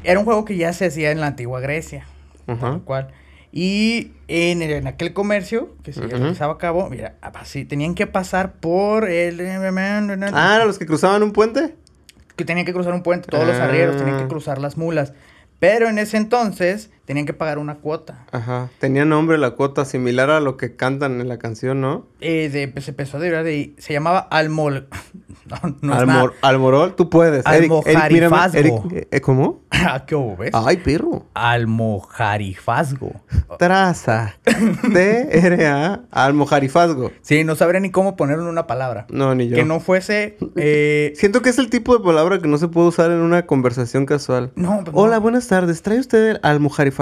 [0.04, 2.06] Era un juego que ya se hacía en la antigua Grecia.
[2.48, 2.60] Ajá.
[2.72, 3.08] Tal cual.
[3.52, 8.08] Y en, el- en aquel comercio que se realizaba a cabo, mira, así tenían que
[8.08, 9.40] pasar por el.
[9.42, 11.76] Ah, ¿eran los que cruzaban un puente?
[12.36, 13.66] que tenían que cruzar un puente, todos los Ah.
[13.66, 15.14] arrieros tenían que cruzar las mulas.
[15.60, 18.26] Pero en ese entonces tenían que pagar una cuota.
[18.32, 18.70] Ajá.
[18.80, 22.06] Tenía nombre la cuota similar a lo que cantan en la canción, ¿no?
[22.22, 23.74] Eh, de, pues, se empezó a derivar de.
[23.78, 24.88] Se llamaba Almol.
[25.46, 27.46] No, no es Almor- Almorol, tú puedes.
[27.46, 27.98] Eric, Eric.
[27.98, 28.58] Almojarifazgo.
[28.58, 29.62] Eric, eh, ¿Cómo?
[29.86, 30.52] Ah, ¿Qué hubo, ves?
[30.54, 31.26] Ay, perro.
[31.34, 33.12] Almojarifazgo.
[33.60, 34.36] Traza.
[34.94, 36.02] T-R-A.
[36.12, 37.12] Almojarifazgo.
[37.22, 39.06] Sí, no sabría ni cómo ponerlo en una palabra.
[39.10, 39.56] No, ni yo.
[39.58, 40.38] Que no fuese.
[40.56, 43.46] eh, Siento que es el tipo de palabra que no se puede usar en una
[43.46, 44.52] conversación casual.
[44.56, 45.82] no, pues, Hola, buenas tardes.
[45.82, 46.93] ¿Trae usted el almojarifazgo?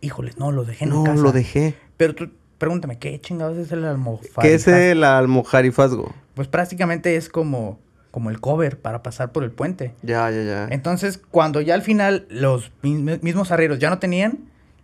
[0.00, 1.22] Híjoles, no, lo dejé en No, casa.
[1.22, 1.74] lo dejé.
[1.96, 4.42] Pero tú, pregúntame, ¿qué chingados es el almojarifazgo?
[4.42, 6.14] ¿Qué es el almojarifazgo?
[6.34, 7.78] Pues prácticamente es como,
[8.10, 9.94] como el cover para pasar por el puente.
[10.02, 10.68] Ya, ya, ya.
[10.70, 14.38] Entonces, cuando ya al final los mism- mismos arrieros ya no tenían,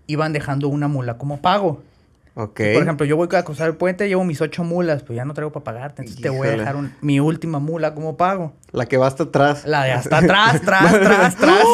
[0.06, 1.82] iban dejando una mula como pago.
[2.34, 2.56] Ok.
[2.72, 5.34] Por ejemplo, yo voy a cruzar el puente, llevo mis ocho mulas, pues ya no
[5.34, 6.00] traigo para pagarte.
[6.00, 6.58] Entonces te voy a Híjole.
[6.60, 8.54] dejar un- mi última mula como pago.
[8.72, 9.66] La que va hasta atrás.
[9.66, 11.64] La de hasta atrás, tras, tras, tras.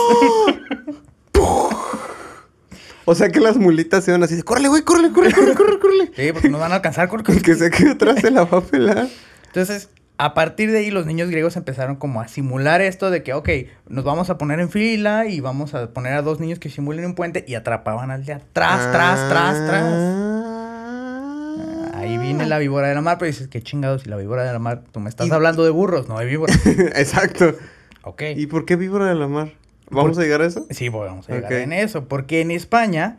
[3.10, 5.78] O sea que las mulitas se van así de, córrele, güey, córrele, córrele, córrele, córrele,
[5.78, 6.10] córrele.
[6.14, 7.08] Sí, porque nos van a alcanzar.
[7.08, 9.08] con- El que se quede atrás se la va a pelar.
[9.46, 13.32] Entonces, a partir de ahí, los niños griegos empezaron como a simular esto de que,
[13.32, 13.48] ok,
[13.88, 17.06] nos vamos a poner en fila y vamos a poner a dos niños que simulen
[17.06, 19.82] un puente y atrapaban al de atrás, tras, tras, tras.
[19.84, 21.92] Ah.
[21.94, 24.52] Ahí viene la víbora de la mar, pero dices, qué chingados, si la víbora de
[24.52, 26.58] la mar, tú me estás Y- hablando de burros, no de víboras.
[26.94, 27.54] Exacto.
[28.02, 28.22] ok.
[28.36, 29.52] ¿Y por qué víbora de la mar?
[29.90, 30.66] ¿Vamos Por- a llegar a eso?
[30.70, 31.58] Sí, pues, vamos a llegar Ok.
[31.58, 33.18] en eso, porque en España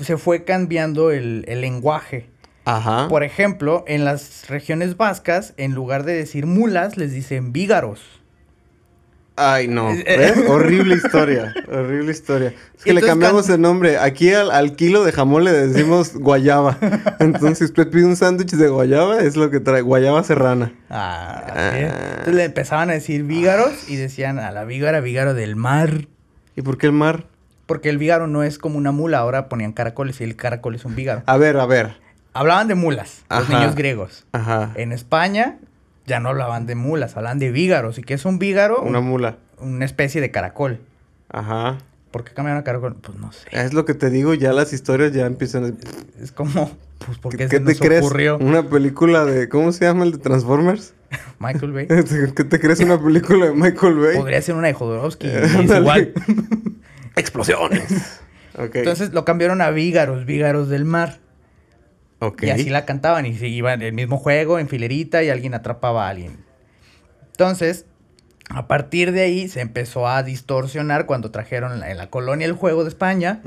[0.00, 2.28] se fue cambiando el, el lenguaje.
[2.64, 3.06] Ajá.
[3.08, 8.02] Por ejemplo, en las regiones vascas, en lugar de decir mulas, les dicen vígaros.
[9.36, 9.90] Ay, no.
[9.92, 10.48] Eh, ¿Ves?
[10.48, 11.52] horrible historia.
[11.70, 12.54] Horrible historia.
[12.76, 13.98] Es que le cambiamos el nombre.
[13.98, 16.78] Aquí al, al kilo de jamón le decimos guayaba.
[17.20, 19.82] Entonces, usted pide un sándwich de guayaba, es lo que trae.
[19.82, 20.72] Guayaba serrana.
[20.88, 21.78] Ah, Ah.
[21.78, 26.06] Entonces le empezaban a decir vígaros y decían a la vígara, vígaro del mar.
[26.56, 27.26] ¿Y por qué el mar?
[27.66, 30.84] Porque el vígaro no es como una mula, ahora ponían caracoles y el caracol es
[30.84, 31.22] un vígaro.
[31.26, 31.96] A ver, a ver.
[32.32, 34.26] Hablaban de mulas, los niños griegos.
[34.32, 34.70] Ajá.
[34.74, 35.56] En España
[36.06, 37.98] ya no hablaban de mulas, hablaban de vígaros.
[37.98, 38.80] ¿Y qué es un vígaro?
[38.82, 39.36] Una Un- mula.
[39.58, 40.80] una especie de caracol.
[41.28, 41.78] Ajá.
[42.10, 42.96] ¿Por qué cambiaron a caracol?
[42.96, 43.46] Pues no sé.
[43.52, 46.22] Es lo que te digo, ya las historias ya empiezan a...
[46.22, 46.70] Es como,
[47.04, 48.02] pues porque ¿Qué, se te nos crees?
[48.02, 49.48] ocurrió Una película de...
[49.50, 50.94] ¿Cómo se llama el de Transformers?
[51.40, 51.86] Michael Bay.
[52.34, 54.16] ¿Qué te crees una película de Michael Bay?
[54.16, 55.26] Podría ser una de Jodorowsky.
[55.30, 56.12] es igual.
[57.16, 58.20] Explosiones.
[58.58, 61.18] Entonces lo cambiaron a vígaros, vígaros del mar.
[62.40, 63.26] Y así la cantaban.
[63.26, 66.38] Y se iban el mismo juego, en filerita, y alguien atrapaba a alguien.
[67.32, 67.86] Entonces,
[68.48, 72.46] a partir de ahí se empezó a distorsionar cuando trajeron en la, en la colonia
[72.46, 73.40] el juego de España.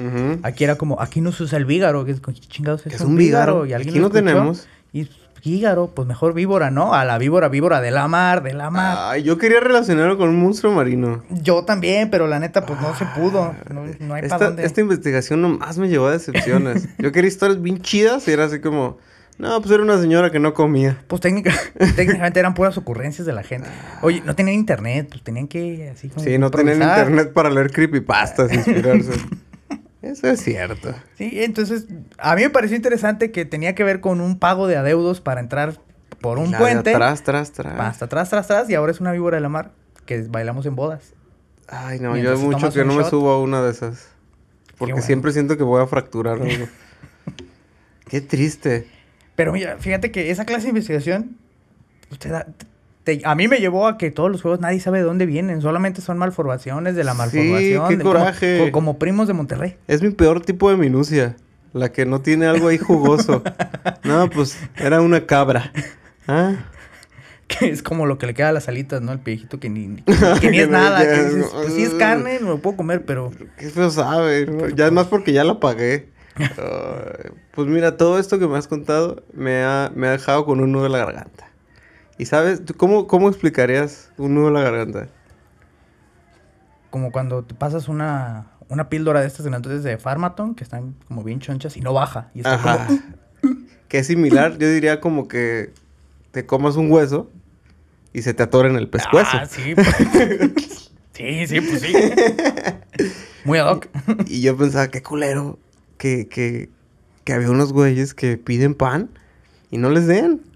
[0.44, 2.06] Aquí era como, aquí no se usa el vígaro.
[2.06, 3.66] ¿Qué ¿qué chingados es, Es un vígaro.
[3.66, 4.68] Y alguien Aquí lo no escuchó, tenemos.
[4.92, 5.10] Y
[5.44, 6.94] vígaro, pues mejor víbora, ¿no?
[6.94, 8.98] A la víbora, víbora de la mar, de la mar.
[9.00, 11.24] Ay, yo quería relacionarlo con un monstruo marino.
[11.30, 13.54] Yo también, pero la neta, pues no se pudo.
[13.74, 14.66] No, no hay para Esta, dónde.
[14.66, 16.88] esta investigación nomás me llevó a decepciones.
[16.98, 18.98] yo quería historias bien chidas y era así como...
[19.38, 20.98] No, pues era una señora que no comía.
[21.08, 21.54] Pues técnica-
[21.96, 23.70] técnicamente eran puras ocurrencias de la gente.
[24.02, 27.72] Oye, no tenían internet, pues tenían que así como Sí, no tenían internet para leer
[27.72, 29.12] creepypastas, inspirarse.
[30.02, 30.94] Eso es cierto.
[31.18, 31.86] Sí, entonces
[32.18, 35.42] a mí me pareció interesante que tenía que ver con un pago de adeudos para
[35.42, 35.78] entrar
[36.22, 36.94] por un La de puente.
[36.96, 37.80] Atrás, tras, tras.
[37.80, 39.72] Hasta atrás, tras, tras, y ahora es una víbora de la mar
[40.06, 41.14] que bailamos en bodas.
[41.68, 44.08] Ay, no, Mientras yo mucho tomas que no me subo a una de esas.
[44.78, 45.06] Porque bueno.
[45.06, 46.68] siempre siento que voy a fracturar algo.
[48.10, 48.88] Qué triste.
[49.36, 51.38] Pero mira, fíjate que esa clase de investigación
[52.12, 52.48] usted da-
[53.18, 55.62] te- a mí me llevó a que todos los juegos nadie sabe de dónde vienen,
[55.62, 57.88] solamente son malformaciones de la Sí, malformación.
[57.90, 58.60] qué como- coraje.
[58.66, 59.76] co- como primos de Monterrey.
[59.88, 61.36] Es mi peor tipo de minucia.
[61.74, 63.44] La que no tiene algo ahí jugoso.
[64.04, 65.72] no, pues era una cabra.
[66.28, 66.56] Ah,
[67.48, 69.12] Que es como lo que le queda a las alitas, ¿no?
[69.12, 69.96] El viejito que ni,
[70.42, 71.02] que es nada.
[71.02, 73.32] que dices, pues sí es carne, no lo puedo comer, pero...
[73.58, 74.46] qué feo sabe.
[74.46, 74.70] ¿no?
[74.70, 76.10] Ya es más porque ya la pagué.
[77.56, 80.72] Pues mira, todo esto que me has contado me ha, me ha dejado con un
[80.72, 81.49] nudo en la garganta.
[82.20, 82.66] ¿Y sabes?
[82.66, 85.08] ¿Tú cómo, cómo explicarías un nudo en la garganta?
[86.90, 91.24] Como cuando te pasas una, una píldora de estas entonces de Farmaton, que están como
[91.24, 92.30] bien chonchas y no baja.
[92.36, 92.88] Y está Ajá.
[92.88, 93.00] como...
[93.88, 95.72] Que es similar, yo diría como que
[96.32, 97.32] te comas un hueso
[98.12, 99.32] y se te atora en el pescuezo.
[99.34, 99.74] Ah, sí.
[99.74, 99.88] pues.
[101.14, 101.94] sí, sí, pues sí.
[103.46, 103.88] Muy ad hoc.
[104.28, 105.58] Y yo pensaba, qué culero
[105.98, 106.70] que, que,
[107.24, 109.10] que había unos güeyes que piden pan
[109.72, 110.49] y no les den.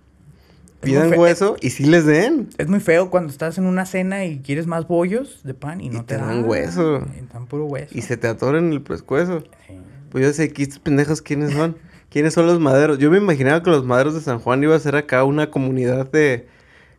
[0.84, 2.50] Pidan hueso y sí les den.
[2.58, 5.89] Es muy feo cuando estás en una cena y quieres más bollos de pan y
[5.89, 7.06] no Y te, te dan dan hueso.
[7.50, 7.98] Puro hueso.
[7.98, 9.41] Y se te atoran el pescuezo.
[9.67, 9.74] Sí.
[10.10, 11.78] Pues yo sé, aquí estos pendejos, ¿quiénes son?
[12.10, 13.00] ¿Quiénes son los maderos?
[13.00, 16.12] Yo me imaginaba que los maderos de San Juan iba a ser acá una comunidad
[16.12, 16.48] de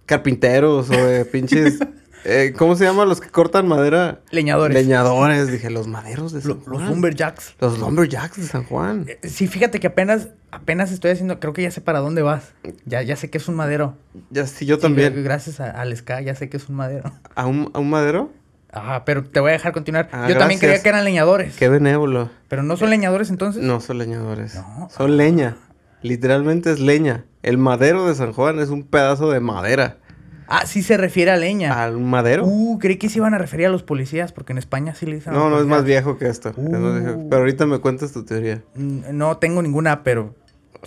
[0.07, 1.79] carpinteros o de pinches...
[2.25, 4.21] eh, ¿Cómo se llama los que cortan madera?
[4.31, 4.75] Leñadores.
[4.75, 5.51] Leñadores.
[5.51, 6.73] Dije, los maderos de San Juan.
[6.79, 7.55] los lumberjacks.
[7.61, 9.07] Los lumberjacks de San Juan.
[9.09, 12.53] Eh, Sí, fíjate que apenas, apenas estoy haciendo, creo que ya sé para dónde vas.
[12.87, 13.97] Ya, ya sé que es un madero.
[14.31, 15.23] Ya, sí, yo Sí, también.
[15.23, 17.13] gracias a- al ska, ya sé que es un madero.
[17.35, 18.33] ¿A un, a un madero?
[18.73, 20.09] Ajá, pero te voy a dejar continuar.
[20.11, 21.55] Ah, Yo también creía que eran leñadores.
[21.57, 22.31] Qué benévolo.
[22.49, 23.63] Pero no son leñadores entonces.
[23.63, 24.57] No son leñadores.
[24.57, 24.89] No.
[24.91, 25.57] Son leña.
[26.03, 27.25] Literalmente es leña.
[27.43, 29.99] El madero de San Juan es un pedazo de madera.
[30.47, 31.85] Ah, sí se refiere a leña.
[31.85, 32.45] ¿A un madero?
[32.47, 35.15] Uh, creí que se iban a referir a los policías, porque en España sí le
[35.17, 36.51] dicen a no, no es más viejo que esto.
[36.51, 37.19] Es más viejo.
[37.19, 37.29] Uh.
[37.29, 38.63] Pero ahorita me cuentas tu teoría.
[38.75, 40.35] Mm, No tengo ninguna, pero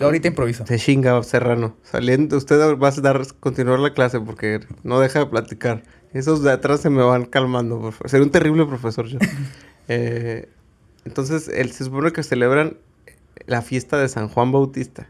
[0.00, 0.66] ahorita improviso.
[0.66, 1.76] Se chinga, Serrano.
[1.82, 5.82] Saliendo, usted va a dar, continuar la clase porque no deja de platicar.
[6.12, 8.10] Esos de atrás se me van calmando, por favor.
[8.10, 9.18] Sería un terrible profesor yo.
[9.90, 10.50] Eh,
[11.06, 12.76] entonces, el, se supone que celebran
[13.46, 15.08] la fiesta de San Juan Bautista.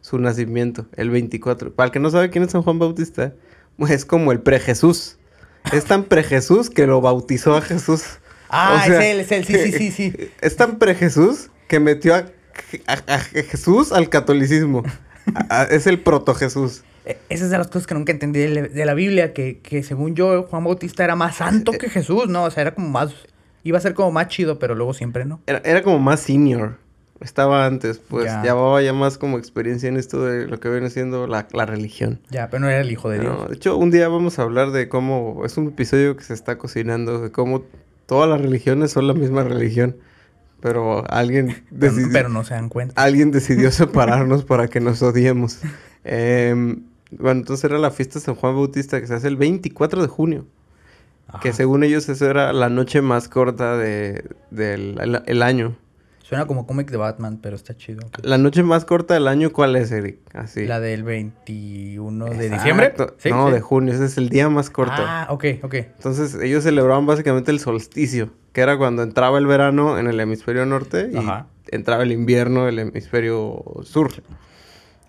[0.00, 1.74] Su nacimiento, el 24.
[1.74, 3.34] Para el que no sabe quién es San Juan Bautista,
[3.88, 5.18] es como el pre-Jesús.
[5.72, 8.02] Es tan pre-Jesús que lo bautizó a Jesús.
[8.50, 10.30] Ah, O sea, es él, es él, sí, sí, sí, sí.
[10.40, 12.26] Es tan pre-Jesús que metió a,
[12.86, 14.82] a- a Jesús al catolicismo.
[15.48, 16.84] A- es el proto-Jesús.
[17.06, 19.58] Eh, Esa es de las cosas que nunca entendí de la, de la Biblia, que,
[19.60, 22.44] que según yo, Juan Bautista era más santo que Jesús, ¿no?
[22.44, 23.12] O sea, era como más...
[23.62, 25.40] Iba a ser como más chido, pero luego siempre no.
[25.46, 26.78] Era, era como más senior.
[27.20, 28.42] Estaba antes, pues Ya.
[28.42, 32.20] llevaba ya más como experiencia en esto de lo que viene siendo la, la religión.
[32.30, 33.38] Ya, pero no era el hijo de Dios.
[33.38, 36.34] No, de hecho, un día vamos a hablar de cómo es un episodio que se
[36.34, 37.62] está cocinando, de cómo
[38.06, 39.96] todas las religiones son la misma religión,
[40.60, 43.00] pero alguien decidió, pero no se dan cuenta.
[43.00, 45.60] alguien decidió separarnos para que nos odiemos.
[46.02, 50.02] Em, bueno, entonces era la fiesta de San Juan Bautista que se hace el 24
[50.02, 50.46] de junio,
[51.40, 55.76] que según ellos eso era la noche más corta de, del el- el año.
[56.26, 58.00] Suena como cómic de Batman, pero está chido.
[58.22, 60.20] La noche más corta del año, ¿cuál es, Eric?
[60.34, 60.64] Así.
[60.66, 62.94] La del 21 de diciembre.
[63.18, 63.28] ¿Sí?
[63.28, 63.52] no, sí.
[63.52, 64.94] de junio, ese es el día más corto.
[64.96, 65.74] Ah, ok, ok.
[65.74, 70.64] Entonces, ellos celebraban básicamente el solsticio, que era cuando entraba el verano en el hemisferio
[70.64, 71.46] norte y Ajá.
[71.70, 74.10] entraba el invierno en el hemisferio sur.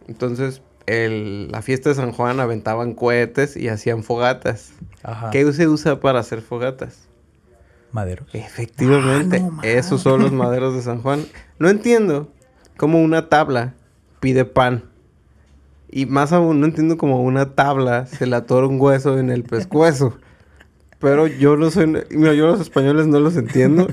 [0.09, 4.73] Entonces, el- la fiesta de San Juan aventaban cohetes y hacían fogatas.
[5.01, 5.29] Ajá.
[5.31, 7.04] ¿Qué se usa para hacer fogatas?
[7.95, 8.27] Maderos.
[8.33, 11.25] Efectivamente, Ah, no esos son los maderos de San Juan.
[11.59, 12.29] No entiendo
[12.77, 13.73] cómo una tabla
[14.19, 14.83] pide pan.
[15.89, 19.43] Y más aún, no entiendo cómo una tabla se le atora un hueso en el
[19.43, 20.17] pescuezo.
[20.99, 21.87] Pero yo no soy...
[22.09, 23.87] Mira, yo los españoles no los entiendo.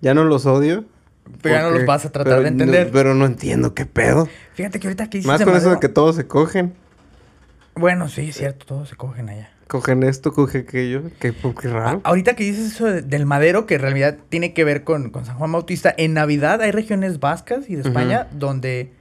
[0.00, 0.84] Ya no los odio.
[1.42, 2.86] Pero ya no los vas a tratar de entender.
[2.86, 4.28] no- pero no entiendo qué pedo.
[4.54, 6.74] Fíjate que ahorita que Más con eso de que todos se cogen.
[7.74, 9.50] Bueno, sí, es cierto, todos se cogen allá.
[9.74, 11.02] Cogen esto, cogen aquello.
[11.18, 12.00] Qué, qué raro.
[12.04, 15.10] A- ahorita que dices eso de- del madero, que en realidad tiene que ver con,
[15.10, 18.92] con San Juan Bautista, en Navidad hay regiones vascas y de España donde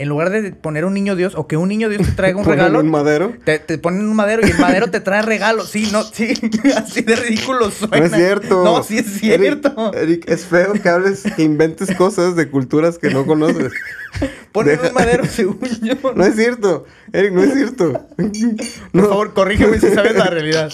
[0.00, 2.44] en lugar de poner un niño Dios o que un niño Dios te traiga un
[2.44, 3.34] Ponen regalo, un madero.
[3.44, 5.68] te, te ponen un madero y el madero te trae regalos.
[5.70, 6.32] Sí, no, sí,
[6.76, 7.98] así de ridículo suena.
[7.98, 8.64] No es cierto.
[8.64, 9.92] No, sí es cierto.
[9.94, 13.72] Eric, Eric, es feo que hables, que inventes cosas de culturas que no conoces.
[14.52, 15.94] Ponen Deja- un madero según yo.
[16.16, 16.84] No es cierto.
[17.12, 18.06] Eric, no es cierto.
[18.92, 20.72] Por favor, corrígeme si sabes la realidad.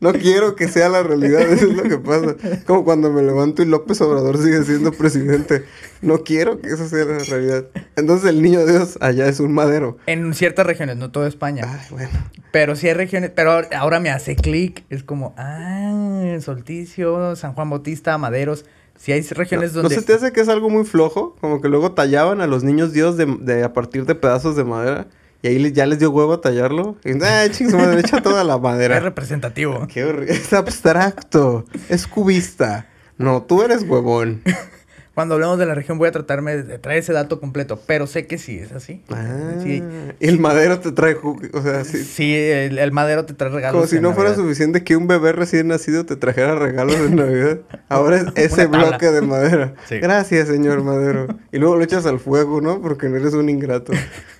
[0.00, 2.36] No quiero que sea la realidad, eso es lo que pasa.
[2.66, 5.64] Como cuando me levanto y López Obrador sigue siendo presidente.
[6.02, 7.66] No quiero que eso sea la realidad.
[7.96, 9.96] Entonces el niño Dios allá es un madero.
[10.06, 11.64] En ciertas regiones, no toda España.
[11.66, 12.10] Ay, bueno.
[12.52, 14.84] Pero sí hay regiones, pero ahora- me hace clic.
[14.90, 18.66] Es como, ah, Solticio, San Juan Bautista, Maderos.
[18.96, 19.96] Si hay regiones ¿No, donde...
[19.96, 21.36] ¿No se te hace que es algo muy flojo?
[21.40, 24.64] Como que luego tallaban a los niños dios de, de a partir de pedazos de
[24.64, 25.06] madera.
[25.44, 26.96] Y ahí les- ya les dio huevo a tallarlo.
[27.04, 28.00] Y, ¡ay, ching, su madre!
[28.00, 28.98] Echa toda la Es madera.
[28.98, 29.86] representativo.
[29.92, 30.32] Qué horrible.
[30.32, 31.66] Es abstracto.
[31.90, 32.88] Es cubista.
[33.18, 34.40] No, tú eres huevón.
[35.14, 38.26] Cuando hablemos de la región voy a tratarme de traer ese dato completo, pero sé
[38.26, 39.00] que sí es así.
[39.10, 39.80] Ah, Sí.
[40.18, 41.16] el madero te trae...
[41.52, 42.02] O sea, sí.
[42.02, 43.74] Sí, el, el madero te trae regalos.
[43.76, 44.42] Como si en no fuera Navidad.
[44.44, 47.58] suficiente que un bebé recién nacido te trajera regalos de Navidad.
[47.88, 49.74] Ahora es ese bloque de madera.
[49.88, 49.98] Sí.
[50.00, 51.28] Gracias, señor Madero.
[51.52, 52.82] Y luego lo echas al fuego, ¿no?
[52.82, 53.92] Porque no eres un ingrato.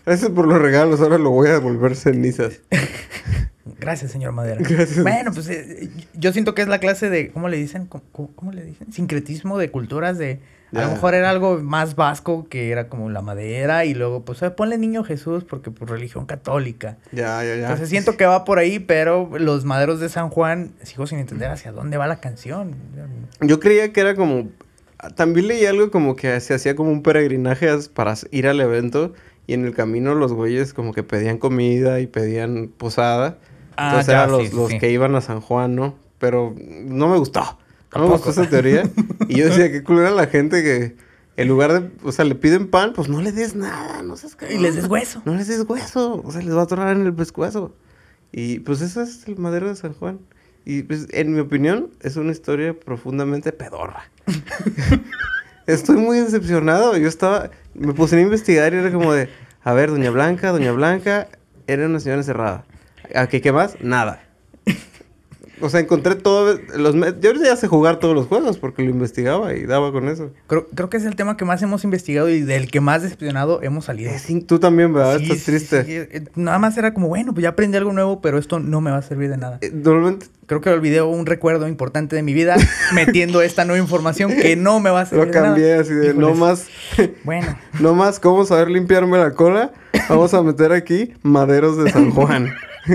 [0.05, 1.01] Gracias por los regalos.
[1.01, 2.61] Ahora lo voy a devolver cenizas.
[3.81, 4.61] Gracias, señor Madera.
[4.61, 5.03] Gracias.
[5.03, 7.87] Bueno, pues eh, yo siento que es la clase de, ¿cómo le dicen?
[7.87, 8.93] ¿Cómo, cómo- le dicen?
[8.93, 10.41] Sincretismo de culturas de...
[10.75, 14.43] A lo mejor era algo más vasco que era como la madera y luego pues
[14.43, 16.97] eh, ponle niño Jesús porque pues religión católica.
[17.13, 17.63] Ya, ya, ya.
[17.63, 21.49] Entonces siento que va por ahí, pero los maderos de San Juan sigo sin entender
[21.49, 22.75] hacia dónde va la canción.
[23.41, 24.49] Yo creía que era como...
[25.15, 29.13] También leí algo como que se hacía como un peregrinaje para ir al evento.
[29.47, 33.39] Y en el camino los güeyes como que pedían comida y pedían posada.
[33.77, 34.79] Ah, Entonces ya, eran los, sí, los sí.
[34.79, 35.95] que iban a San Juan, ¿no?
[36.19, 37.59] Pero no me gustó.
[37.95, 38.89] No me gustó esa teoría.
[39.29, 40.97] Y yo decía, qué culera la gente que
[41.37, 41.91] en lugar de...
[42.03, 44.87] O sea, le piden pan, pues no le des nada, no seas Y les des
[44.87, 45.23] hueso.
[45.25, 46.23] No les des hueso.
[46.25, 47.75] O sea, les va a atorar en el pescuezo.
[48.33, 50.21] Y pues ese es el madero de San Juan.
[50.65, 54.11] Y pues, en mi opinión, es una historia profundamente pedorra.
[55.67, 56.97] Estoy muy decepcionado.
[56.97, 57.51] Yo estaba...
[57.75, 59.29] Me puse a investigar y era como de...
[59.63, 61.29] A ver, Doña Blanca, Doña Blanca...
[61.67, 62.67] Era una señora encerrada.
[63.15, 63.81] ¿A qué, qué más?
[63.81, 64.21] Nada.
[65.61, 66.59] O sea, encontré todo...
[66.77, 70.31] Los, yo ya sé jugar todos los juegos porque lo investigaba y daba con eso.
[70.49, 73.63] Creo, creo que es el tema que más hemos investigado y del que más decepcionado
[73.63, 74.11] hemos salido.
[74.11, 75.19] Es in- tú también, ¿verdad?
[75.19, 75.85] Sí, Estás sí, triste.
[75.85, 78.81] sí, eh, Nada más era como, bueno, pues ya aprendí algo nuevo, pero esto no
[78.81, 79.59] me va a servir de nada.
[79.61, 82.57] Eh, Normalmente Creo que olvidé un recuerdo importante de mi vida
[82.95, 85.49] metiendo esta nueva información que no me va a servir lo de nada.
[85.55, 86.13] cambié así de...
[86.13, 86.39] No Híjoles.
[86.39, 86.67] más...
[87.25, 89.73] Bueno, No más cómo saber limpiarme la cola.
[90.09, 92.53] Vamos a meter aquí maderos de San Juan.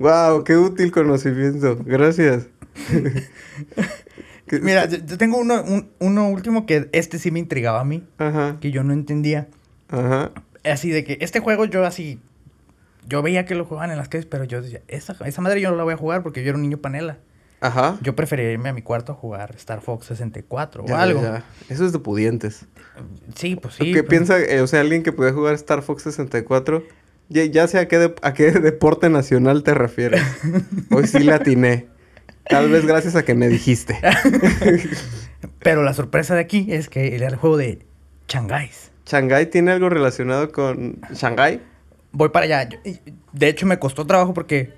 [0.00, 1.78] wow, qué útil conocimiento.
[1.84, 2.48] Gracias.
[4.62, 8.56] Mira, yo tengo uno, un- uno último que este sí me intrigaba a mí, Ajá,
[8.60, 9.46] que yo no entendía.
[9.88, 10.32] ajá.
[10.64, 12.18] Así de que este juego yo así,
[13.08, 15.70] yo veía que lo jugaban en las calles, pero yo decía, esa, esa madre yo
[15.70, 17.16] no la voy a jugar porque yo era un niño panela.
[17.62, 17.96] Ajá.
[18.02, 21.22] Yo preferiría irme a mi cuarto a jugar Star Fox 64 o Ya, algo.
[21.22, 21.44] ya.
[21.68, 22.66] Eso es de pudientes.
[23.36, 23.92] Sí, pues sí.
[23.92, 26.82] ¿Qué pues- piensa, eh, o sea, alguien que puede jugar Star Fox 64?
[27.30, 30.22] Ya, ya sé a qué, de- a qué deporte nacional te refieres.
[30.90, 31.86] Hoy sí la atiné.
[32.48, 33.98] Tal vez gracias a que me dijiste.
[35.60, 37.86] Pero la sorpresa de aquí es que era el juego de
[38.28, 38.90] Shanghais.
[39.06, 41.60] ¿Shanghái tiene algo relacionado con Shanghái?
[42.12, 42.68] Voy para allá.
[43.32, 44.72] De hecho, me costó trabajo porque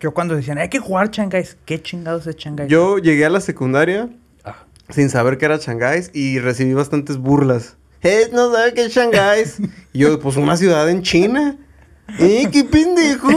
[0.00, 2.70] yo cuando decían, hay que jugar Shanghais, ¿qué chingados es Shanghais?
[2.70, 4.08] Yo llegué a la secundaria
[4.44, 7.76] Ah, sin saber que era Shanghái y recibí bastantes burlas.
[8.02, 9.44] ¡Eh, no sabe qué es Shanghái!
[9.92, 11.56] Y yo, pues una ciudad en China.
[12.18, 13.28] ¡Eh, qué pendejo!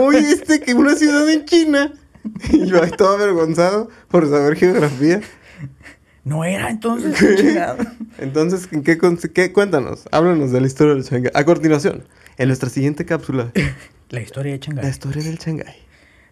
[0.00, 1.92] Oye, este que una ciudad en China.
[2.50, 5.20] Y yo ahí todo avergonzado por saber geografía.
[6.24, 7.14] no era entonces.
[8.18, 8.98] Entonces, ¿en qué,
[9.32, 11.32] qué- Cuéntanos, háblanos de la historia del Shanghái.
[11.34, 12.04] A continuación,
[12.38, 13.52] en nuestra siguiente cápsula,
[14.10, 14.90] La historia de la Shanghai.
[14.90, 15.74] historia del Shanghái.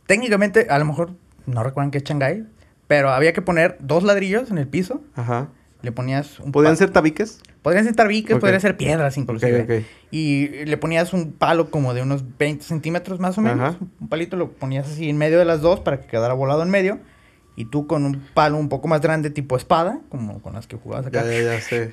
[0.06, 1.12] Técnicamente, a lo mejor
[1.46, 2.46] no recuerdan qué es Shanghai,
[2.86, 5.02] pero había que poner dos ladrillos en el piso.
[5.14, 5.48] Ajá.
[5.82, 7.40] Le ponías un ¿Podían pa- ser tabiques?
[7.62, 8.40] Podrían ser tabiques, Ok.
[8.40, 9.62] podrían ser piedras inclusive.
[9.62, 9.84] Ok, ok.
[10.12, 13.74] Y le ponías un palo como de unos 20 centímetros más o menos.
[13.74, 13.78] Ajá.
[14.00, 16.70] Un palito lo ponías así en medio de las dos para que quedara volado en
[16.70, 16.98] medio.
[17.56, 20.76] Y tú con un palo un poco más grande tipo espada, como con las que
[20.76, 21.92] jugabas acá, Ya, ya, ya sé.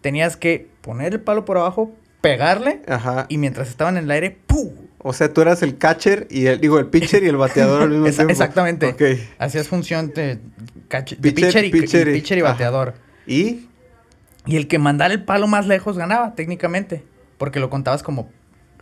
[0.00, 3.26] tenías que poner el palo por abajo, pegarle Ajá.
[3.28, 4.70] y mientras estaban en el aire, ¡pum!
[4.98, 7.90] O sea, tú eras el catcher y el, digo, el pitcher y el bateador al
[7.90, 8.30] mismo tiempo.
[8.30, 8.86] exactamente.
[8.88, 9.02] Ok.
[9.38, 10.38] Hacías función de,
[10.88, 12.70] Pitcher, y, pitcher y y- pitcher y ajá.
[13.26, 13.68] ¿Y?
[14.46, 17.04] Y el que mandara el palo más lejos ganaba, técnicamente.
[17.38, 18.30] Porque lo contabas como,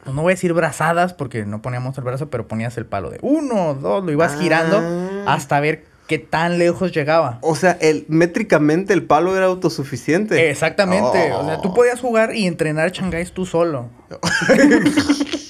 [0.05, 3.11] pues no voy a decir brazadas, porque no poníamos el brazo, pero ponías el palo
[3.11, 4.79] de uno, dos, lo ibas girando
[5.27, 5.35] Ah.
[5.35, 7.39] hasta ver qué tan lejos llegaba.
[7.41, 10.51] O sea, el, métricamente el palo era autosuficiente.
[10.51, 11.33] Exactamente.
[11.33, 11.41] Oh.
[11.41, 13.89] O sea, tú podías jugar y entrenar Shanghái tú solo.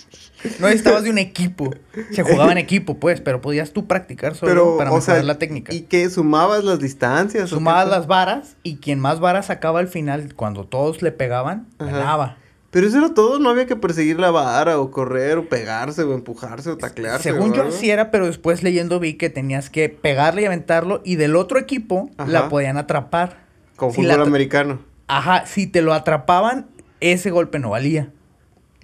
[0.58, 1.70] no necesitabas de un equipo.
[2.12, 5.24] Se jugaba en equipo, pues, pero podías tú practicar solo Pero, para o mejorar sea,
[5.24, 5.72] la técnica.
[5.74, 6.08] ¿y qué?
[6.10, 7.50] ¿Sumabas las distancias?
[7.50, 11.90] Sumabas las varas y quien más varas sacaba al final, cuando todos le pegaban, Ajá.
[11.90, 12.36] ganaba.
[12.74, 16.12] Pero eso era todo, no había que perseguir la vara o correr o pegarse o
[16.12, 17.30] empujarse o taclearse.
[17.30, 21.36] Según yo era, pero después leyendo vi que tenías que pegarle y aventarlo y del
[21.36, 22.28] otro equipo Ajá.
[22.28, 23.44] la podían atrapar.
[23.76, 24.80] Con Si fútbol americano.
[25.06, 26.66] Ajá, si te lo atrapaban,
[27.00, 28.10] ese golpe no valía.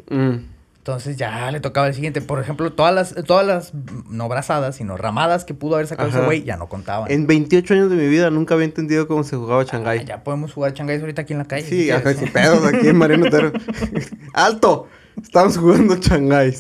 [0.09, 0.37] Mm.
[0.81, 2.23] Entonces ya le tocaba el siguiente.
[2.23, 3.73] Por ejemplo, todas las, todas las,
[4.09, 7.11] no brazadas, sino ramadas que pudo haber sacado ese güey, ya no contaban.
[7.11, 10.05] En 28 años de mi vida nunca había entendido cómo se jugaba Ah, Shanghai.
[10.07, 11.67] ya podemos jugar changáis ahorita aquí en la calle.
[11.69, 12.11] sí, ¿no?
[12.15, 13.27] sin pedos aquí en Mariano.
[14.33, 14.89] ¡Alto!
[15.23, 16.57] Estamos jugando Shanghai.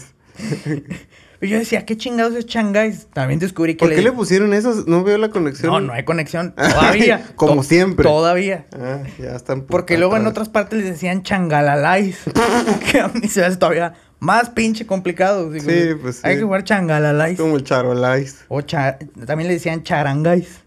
[1.42, 3.06] Y yo decía, ¿qué chingados es changáis?
[3.14, 4.84] También descubrí que ¿Por qué le pusieron eso?
[4.86, 5.72] No veo la conexión.
[5.72, 6.54] No, no hay conexión.
[6.56, 7.24] Todavía.
[7.36, 8.04] Como To- siempre.
[8.04, 8.66] Todavía.
[8.78, 9.62] Ah, ya están.
[9.62, 12.18] Porque luego en otras partes les decían changalalais.
[12.92, 15.50] que a mí se me hace todavía más pinche complicado.
[15.50, 16.38] Digo, Sí, pues Hay sí.
[16.38, 17.38] que jugar changalalais.
[17.38, 18.44] Como el charolais.
[18.48, 20.60] O cha- también le decían charangáis.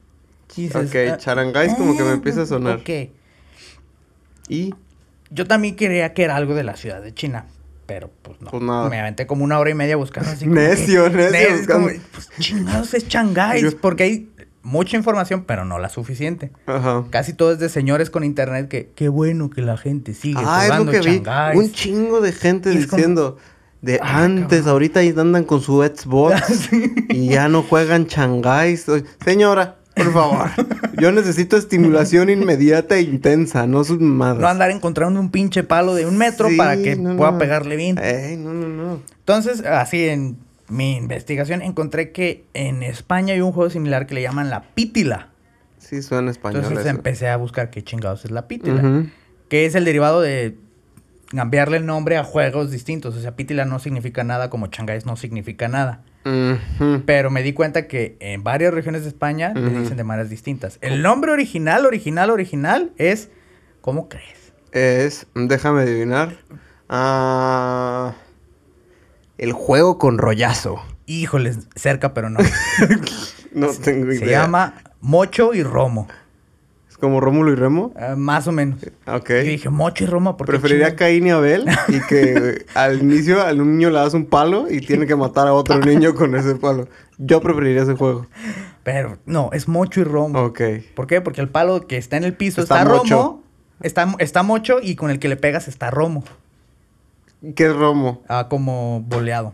[0.56, 2.78] Dices, Ok, ah, charangáis como que me empieza a sonar.
[2.78, 2.90] Ok.
[4.50, 4.74] Y
[5.30, 7.46] Yo también creía que era algo de la ciudad de China.
[7.86, 8.50] Pero pues no.
[8.52, 8.88] Pues nada.
[8.90, 10.46] Me aventé como una hora y media buscando así.
[10.48, 12.04] como Necio, que- necio, como, buscando.
[12.14, 13.62] pues chingados es changáis.
[13.64, 14.30] Yo- Porque hay
[14.64, 16.52] mucha información, pero no la suficiente.
[16.66, 17.04] Ajá.
[17.12, 20.64] Casi todo es de señores con internet que qué bueno que la gente sigue Ah,
[20.64, 21.24] es lo jugando que vi.
[21.58, 23.38] Un chingo de gente como- diciendo.
[23.82, 24.72] De Ah, antes, cabrón.
[24.72, 26.70] ahorita andan con su Xbox
[27.10, 28.86] y ya no juegan changáis.
[29.26, 30.50] Señora, por favor.
[31.02, 34.40] yo necesito estimulación inmediata e intensa, no sus mamadas.
[34.40, 37.38] No andar encontrando un pinche palo de un metro Sí, para que no, pueda no.
[37.38, 37.98] pegarle bien.
[38.02, 39.00] Ey, no, no, no.
[39.20, 40.38] Entonces, así en
[40.74, 45.30] mi investigación encontré que en España hay un juego similar que le llaman la pítila.
[45.78, 46.64] Sí, suena español.
[46.64, 46.96] Entonces eso.
[46.96, 49.06] empecé a buscar qué chingados es la pítila.
[49.50, 50.58] Que es el derivado de
[51.28, 53.16] cambiarle el nombre a juegos distintos.
[53.16, 56.02] O sea, pítila no significa nada como changáis no significa nada.
[57.06, 60.80] Pero me di cuenta que en varias regiones de España le dicen de maneras distintas.
[60.82, 63.30] El nombre original, original, original es...
[63.82, 64.54] ¿Cómo crees?
[64.72, 66.38] Es, déjame adivinar.
[66.88, 68.16] Ah,
[69.44, 70.82] el juego con rollazo.
[71.06, 72.40] Híjoles, cerca pero no.
[73.52, 74.20] No tengo idea.
[74.20, 76.08] Se llama Mocho y Romo.
[76.90, 77.94] Es como Rómulo y Remo.
[77.96, 78.80] Ah, más o menos.
[79.06, 79.30] Ok.
[79.30, 83.52] Yo dije, Mocho y Romo, porque Preferiría Caín y Abel y que al inicio a
[83.52, 86.56] un niño le das un palo y tiene que matar a otro niño con ese
[86.56, 86.88] palo.
[87.20, 88.26] Yo preferiría ese juego.
[88.82, 90.40] Pero no, es Mocho y Romo.
[90.40, 90.62] Ok.
[90.96, 91.22] ¿Por qué?
[91.22, 93.16] Porque el palo que está en el piso Está está, mocho.
[93.16, 93.44] Romo,
[93.82, 96.24] está, está Mocho y con el que le pegas está Romo.
[97.56, 98.22] ¿Qué es Romo?
[98.28, 99.54] Ah, como boleado.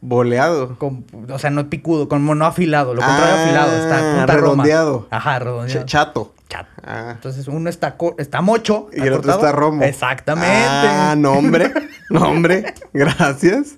[0.00, 0.76] Boleado.
[0.78, 2.94] Como- o sea, no picudo, como no afilado.
[2.94, 3.76] Lo contrario Ah, afilado.
[3.82, 4.26] Está roma.
[4.26, 5.08] redondeado.
[5.10, 5.86] Ajá, Ch- redondeado.
[5.86, 6.34] chato.
[6.48, 6.68] Chato.
[6.82, 7.10] Ah.
[7.14, 8.88] Entonces uno está, está mocho.
[8.92, 9.84] Y el otro está Romo.
[9.84, 10.48] Exactamente.
[10.50, 11.72] Ah, nombre.
[12.10, 12.74] Nombre.
[12.94, 13.76] Gracias.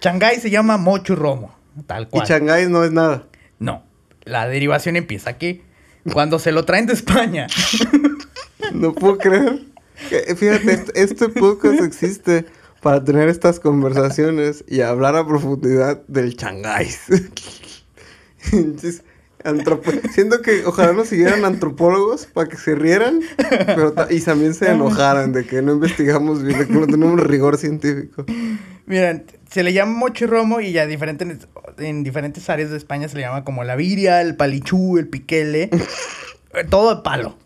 [0.00, 1.54] Shanghái se llama mocho y romo.
[1.86, 2.26] Tal Y cual.
[2.26, 3.24] Shanghái no es nada.
[3.58, 3.82] no.
[4.24, 5.62] La derivación empieza aquí.
[6.12, 7.46] Cuando se lo traen de España.
[8.74, 9.62] No puedo creer.
[10.36, 12.46] Fíjate, este, podcast existe
[12.82, 17.00] para tener estas conversaciones y hablar a profundidad del changáis.
[19.42, 23.20] Antropo- Siento que ojalá nos siguieran antropólogos para que se rieran
[23.66, 27.18] pero ta- y también se enojaran de que no investigamos bien, de que no tenemos
[27.20, 28.26] rigor científico.
[28.84, 31.48] Miren, se le llama mocho y romo y ya diferentes,
[31.78, 35.70] en diferentes áreas de España se le llama como la viria, el palichú, el piquele.
[35.72, 37.36] eh, todo de palo.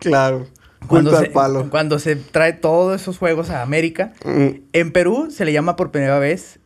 [0.00, 0.48] Claro.
[0.86, 1.70] Cuando se, palo.
[1.70, 4.12] cuando se trae todos esos juegos a América.
[4.24, 6.58] Mm, En Perú se le llama por primera vez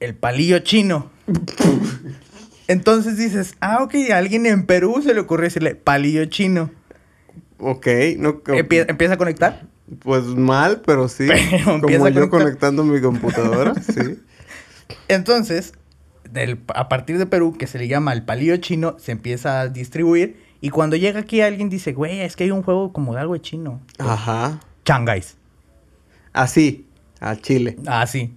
[0.00, 1.10] el palillo chino.
[2.68, 6.70] Entonces dices, ah, ok, a alguien en Perú se le ocurrió decirle palillo chino.
[7.58, 7.86] Ok,
[8.18, 9.66] no, Empie- empieza a conectar.
[10.00, 11.28] pues mal, pero sí.
[11.66, 14.18] Pero Como yo conectando mi computadora, sí.
[15.08, 15.72] Entonces,
[16.30, 19.68] del- a partir de Perú, que se le llama el palillo chino, se empieza a
[19.68, 20.40] distribuir.
[20.62, 23.34] Y cuando llega aquí alguien dice, güey, es que hay un juego como de algo
[23.34, 23.80] de chino.
[23.98, 24.60] Ajá.
[24.84, 25.36] Changáis.
[26.32, 26.86] Así,
[27.20, 27.76] a Chile.
[27.84, 28.32] Ah, sí.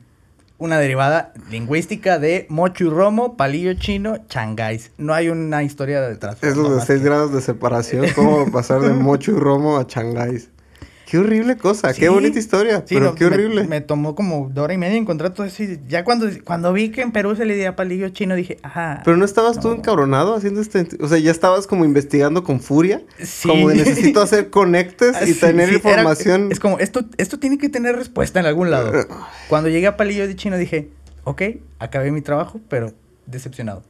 [0.57, 4.91] Una derivada lingüística de mocho y romo, palillo chino, changáis.
[4.97, 6.41] No hay una historia detrás.
[6.41, 8.07] Es los de 6 grados de separación.
[8.15, 10.49] ¿Cómo pasar de Mocho y Romo a Changáis?
[11.05, 11.93] Qué horrible cosa.
[11.93, 12.79] Qué bonita historia.
[12.79, 13.65] Sí, pero no, qué horrible.
[13.65, 15.61] Me, tomó como de hora y media encontrar todo eso.
[15.63, 19.01] y ya cuando, cuando vi que en Perú se le decía palillo chino, dije, ajá.
[19.05, 20.87] Pero no estabas tú encabronado haciendo este...
[20.99, 23.01] O sea, ya estabas como investigando con furia.
[23.21, 23.47] Sí.
[23.47, 26.51] Como de necesito hacer conectes y tener era- información.
[26.51, 28.99] es como, esto, esto tiene que tener respuesta en algún lado.
[28.99, 29.05] Eh,
[29.47, 30.89] Cuando llegué a Palillo de Chino dije,
[31.23, 31.41] ok,
[31.79, 32.93] acabé mi trabajo, pero
[33.27, 33.83] decepcionado.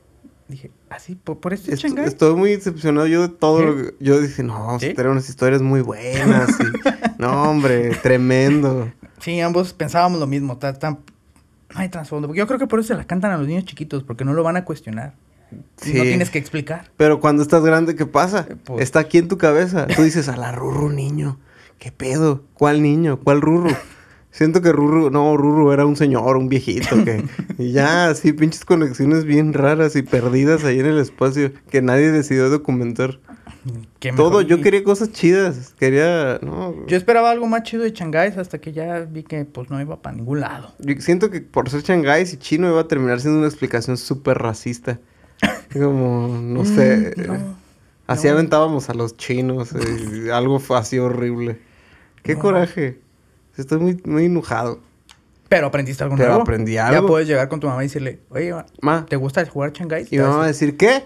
[0.48, 1.98] Dije, así, por, por esto es Est-.
[1.98, 3.66] Estoy muy decepcionado yo de todo ¿Sí?
[3.66, 3.96] lo que...
[4.00, 4.94] Yo dije, no, ¿Sí?
[4.94, 6.50] tener unas historias muy buenas.
[6.60, 8.92] y- No, hombre, tremendo.
[9.20, 10.58] Sí, ambos pensábamos lo mismo.
[10.58, 11.00] ta- ta- no
[11.80, 12.28] hay trasfondo.
[12.28, 14.34] Porque Yo creo que por eso se la cantan a los niños chiquitos, porque no
[14.34, 15.14] lo van a cuestionar.
[15.78, 15.94] Sí.
[15.94, 16.92] No tienes que explicar.
[16.98, 18.46] Pero cuando estás grande, ¿qué pasa?
[18.50, 19.88] Eh, pues- Está aquí en tu cabeza.
[19.88, 21.40] Tú dices, a la Ruru, niño.
[21.80, 22.44] ¿Qué pedo?
[22.54, 23.20] ¿Cuál niño?
[23.20, 23.70] ¿Cuál Ruru?
[24.36, 27.24] Siento que Ruru, no, Ruru era un señor, un viejito que...
[27.58, 32.12] Y ya, así, pinches conexiones bien raras y perdidas ahí en el espacio que nadie
[32.12, 33.18] decidió documentar.
[34.02, 35.74] Qué Todo, yo quería cosas chidas.
[35.80, 36.76] Quería, no.
[36.86, 40.02] Yo esperaba algo más chido de Shanghái hasta que ya vi que pues no iba
[40.02, 40.74] para ningún lado.
[40.80, 44.38] Yo siento que por ser Shanghái y chino iba a terminar siendo una explicación súper
[44.40, 45.00] racista.
[45.74, 47.14] Como, no sé.
[47.16, 47.56] Mm, no,
[48.08, 48.34] así no.
[48.34, 49.72] aventábamos a los chinos.
[49.74, 51.58] eh, algo así horrible.
[52.22, 52.40] Qué No.
[52.42, 53.00] coraje.
[53.58, 54.80] Estoy muy, muy enojado.
[55.50, 56.42] Pero aprendiste algo Pero nuevo.
[56.42, 57.08] aprendí Ya algo.
[57.08, 60.08] puedes llegar con tu mamá y decirle, oye, ma, ¿te gusta jugar Shanghái?
[60.10, 61.04] y mi mamá va a decir, ¿qué?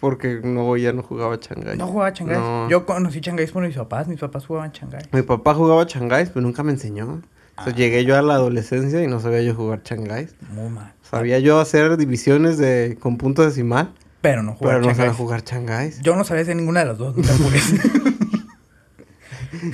[0.00, 1.76] Porque no, ya no jugaba Shanghái.
[1.76, 2.38] No jugaba Shanghái.
[2.38, 2.68] No.
[2.68, 4.06] Yo conocí Shanghái por mis papás.
[4.08, 5.02] Mis papás jugaban Shanghái.
[5.12, 7.22] Mi papá jugaba Shanghái, pero nunca me enseñó.
[7.58, 7.74] O sea, Ah.
[7.74, 10.28] llegué yo a la adolescencia y no sabía yo jugar Shanghái.
[10.52, 10.92] Muy mal.
[11.02, 15.42] Sabía yo hacer divisiones de, con punto decimal, Pero no jugaba pero no sabía jugar
[15.42, 15.92] Shanghái.
[16.02, 17.16] Yo no sabía hacer ninguna de las dos.
[17.16, 17.22] no.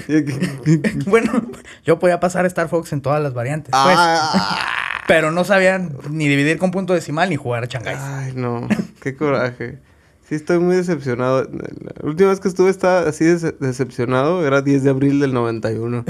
[1.06, 1.32] bueno,
[1.84, 3.96] yo podía pasar Star Fox en todas las variantes, pues.
[3.98, 4.58] Ah,
[5.08, 5.78] Pero no sabía
[6.10, 7.96] ni dividir con punto decimal ni jugar a Shanghái.
[7.98, 8.68] Ay, no,
[9.00, 9.78] qué coraje.
[10.28, 11.42] Sí, estoy muy decepcionado.
[11.44, 16.04] La última vez que estuve estaba así dece- decepcionado era 10 de abril del 91.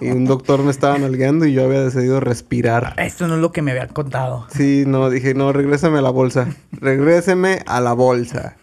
[0.00, 2.94] y un doctor me estaba nalgueando y yo había decidido respirar.
[2.96, 4.46] Esto no es lo que me habían contado.
[4.54, 6.48] Sí, no, dije, no, regrésame a la bolsa.
[6.72, 8.56] Regréseme a la bolsa.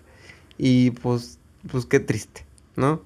[0.57, 1.37] Y pues,
[1.69, 2.45] pues qué triste,
[2.77, 3.01] ¿no?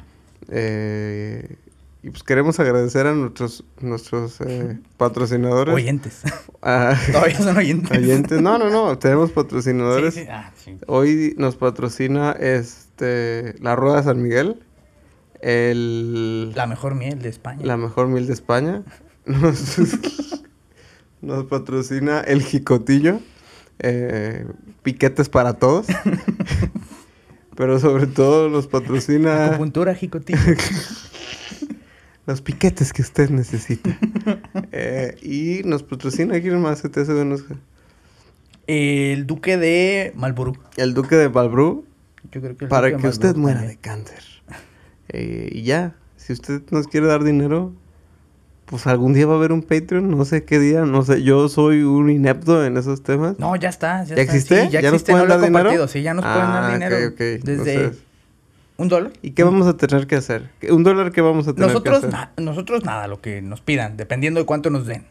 [0.52, 1.56] Eh,
[2.04, 5.74] y pues queremos agradecer a nuestros, nuestros eh, patrocinadores.
[5.74, 6.22] Oyentes.
[6.62, 7.98] Ah, Todavía son oyentes.
[7.98, 8.42] oyentes.
[8.42, 10.14] No, no, no, tenemos patrocinadores.
[10.16, 10.28] Sí, sí.
[10.30, 10.78] Ah, sí.
[10.88, 14.62] Hoy nos patrocina este la Rueda San Miguel,
[15.42, 17.66] el, La mejor miel de España.
[17.66, 18.84] la mejor miel de España.
[19.26, 19.78] Nos,
[21.22, 23.20] nos patrocina el Jicotillo,
[23.80, 24.46] eh,
[24.82, 25.86] piquetes para todos.
[27.56, 30.40] Pero sobre todo nos patrocina Acupuntura, jicotillo.
[32.26, 33.98] los piquetes que usted necesita.
[34.74, 37.44] Eh, y nos patrocina, ¿quién más se te hace buenos?
[38.68, 40.58] El duque de Malburu.
[40.78, 41.86] El Duque de Balbrú.
[42.32, 44.24] Yo creo que el Para duque que de usted muera de cáncer.
[45.10, 47.74] Eh, y ya, si usted nos quiere dar dinero,
[48.72, 51.48] pues algún día va a haber un Patreon, no sé qué día, no sé, yo
[51.50, 53.38] soy un inepto en esos temas.
[53.38, 54.04] No, ya está.
[54.06, 54.62] ¿Ya, ¿Ya está, existe?
[54.64, 55.88] sí, ya, ¿Ya nos existe, pueden no lo he dar dinero?
[55.88, 56.96] Sí, ya nos pueden Ah, dar ok, dinero.
[57.10, 57.18] ok.
[57.18, 57.98] Desde Entonces,
[58.78, 59.12] un dólar.
[59.22, 60.50] ¿Y qué vamos a tener que hacer?
[60.60, 62.20] ¿Qué- ¿Un dólar qué vamos a tener Nosotros, que hacer?
[62.20, 65.06] na- nosotros nada, lo que nos pidan, dependiendo de cuánto nos den.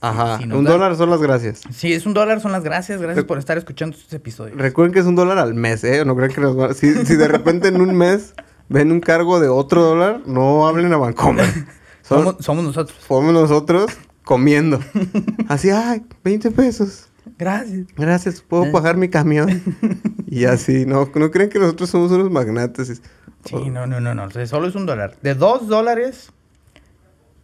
[0.00, 1.62] Ajá, si nos un dan- dólar son las gracias.
[1.72, 3.00] Si es un dólar, son las gracias.
[3.00, 4.58] Gracias Re- por estar escuchando estos episodios.
[4.58, 6.04] Recuerden que es un dólar al mes, ¿eh?
[6.04, 8.34] No crean que nos si, si de repente en un mes
[8.68, 11.46] ven un cargo de otro dólar, no hablen a Vancomer.
[12.06, 12.98] Son- Somos, somos nosotros.
[12.98, 13.90] Fomos nosotros
[14.24, 14.78] comiendo.
[15.48, 17.08] Así, ay, 20 pesos.
[17.38, 17.86] Gracias.
[17.96, 19.62] Gracias, puedo pagar mi camión.
[20.26, 23.00] Y así, no, no creen que nosotros somos unos magnates.
[23.44, 24.24] Sí, no, no, no, no.
[24.24, 25.16] o sea, Solo es un dólar.
[25.22, 26.32] De dos dólares.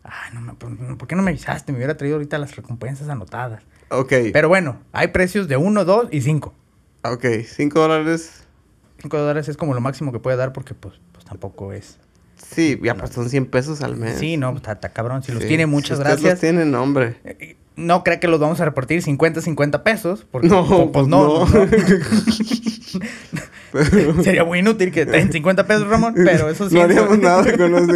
[0.03, 0.55] Ay, no, me-
[0.97, 1.71] ¿por qué no me avisaste?
[1.71, 3.63] Me hubiera traído ahorita las recompensas anotadas.
[3.91, 6.53] Ok, Pero bueno, hay precios de uno, dos y cinco.
[7.05, 8.45] ok, 5 dólares.
[9.01, 11.99] Cinco dólares es como lo máximo que puede dar porque pues, pues tampoco es.
[12.43, 14.19] Sí, ya pues son 100 pesos al mes.
[14.19, 15.23] Sí, no, está, está cabrón.
[15.23, 16.33] Si los Sí, tiene, muchas si gracias.
[16.33, 17.17] los tienen, hombre.
[17.25, 20.27] Eh, No crea que los vamos a repartir 50, 50 pesos.
[20.31, 21.47] Porque, No, pues, pues no.
[21.47, 21.47] no.
[21.47, 21.69] no.
[24.25, 26.75] Sería muy inútil que den 50 pesos, Ramón, pero eso sí.
[26.75, 27.89] no haríamos nada con los...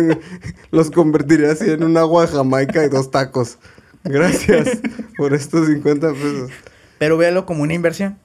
[0.71, 3.59] Los convertiría así en un agua de Jamaica y dos tacos.
[4.05, 4.79] Gracias
[5.17, 6.51] por estos 50 pesos.
[6.99, 8.19] Pero véalo como una inversión.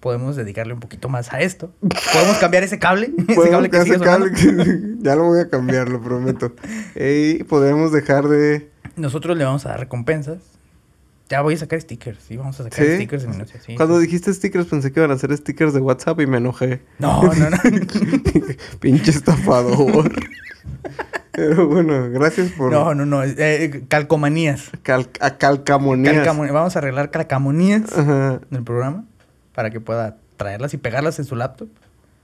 [0.00, 1.72] Podemos dedicarle un poquito más a esto.
[2.12, 3.12] Podemos cambiar ese cable.
[3.28, 6.52] Ese cable que sigue cable que- ya lo voy a cambiar, lo prometo.
[6.96, 8.70] Y podemos dejar de...
[8.96, 10.38] Nosotros le vamos a dar recompensas.
[11.28, 12.18] Ya voy a sacar stickers.
[12.22, 12.94] Sí, vamos a sacar ¿Sí?
[12.96, 13.54] stickers de minutos.
[13.64, 14.06] Sí, Cuando sí.
[14.06, 16.82] dijiste stickers pensé que iban a ser stickers de WhatsApp y me enojé.
[16.98, 17.56] No, no, no.
[18.80, 20.12] Pinche estafador.
[21.32, 23.24] Pero bueno, gracias por No, no, no.
[23.24, 24.70] eh, calcomanías.
[24.82, 26.14] cal- a calcamonías.
[26.14, 29.04] Calcamo- Vamos a arreglar calcamonías Ajá, en el programa
[29.54, 31.68] para que pueda traerlas y pegarlas en su laptop.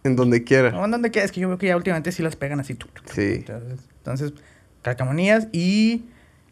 [0.05, 0.71] En donde quiera.
[0.71, 2.77] No, en donde quieras, que yo veo que ya últimamente sí las pegan así.
[3.13, 3.45] Sí.
[3.47, 4.33] Entonces, entonces,
[4.83, 6.05] calcamonías y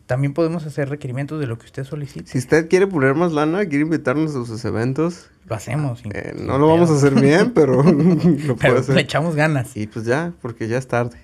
[0.06, 2.30] también podemos hacer requerimientos de lo que usted solicite.
[2.30, 6.00] Si usted quiere poner más lana, quiere invitarnos a sus eventos, Lo hacemos.
[6.00, 8.98] sin- eh, no lo vamos a hacer bien, pero lo puede Pero le hacer.
[8.98, 9.76] echamos ganas.
[9.76, 11.18] Y pues ya, porque ya es tarde.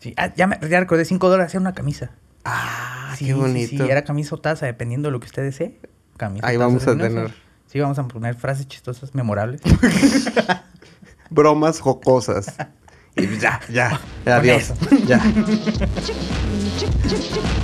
[0.00, 0.14] Sí.
[0.16, 2.10] Ah, ya, me, ya recordé, 5 dólares hacer una camisa.
[2.44, 3.84] Ah, Sí, qué bonito.
[3.84, 5.78] Sí, era camisa o taza, depenendo de lo que usted desee.
[6.16, 7.32] Camisa, Ahí taza, vamos a tener.
[7.68, 9.60] Sí, vamos a poner frases chistosas, memorables.
[11.34, 12.46] Bromas jocosas.
[13.16, 14.72] Y ya, ya, adiós.
[15.06, 15.22] Ya.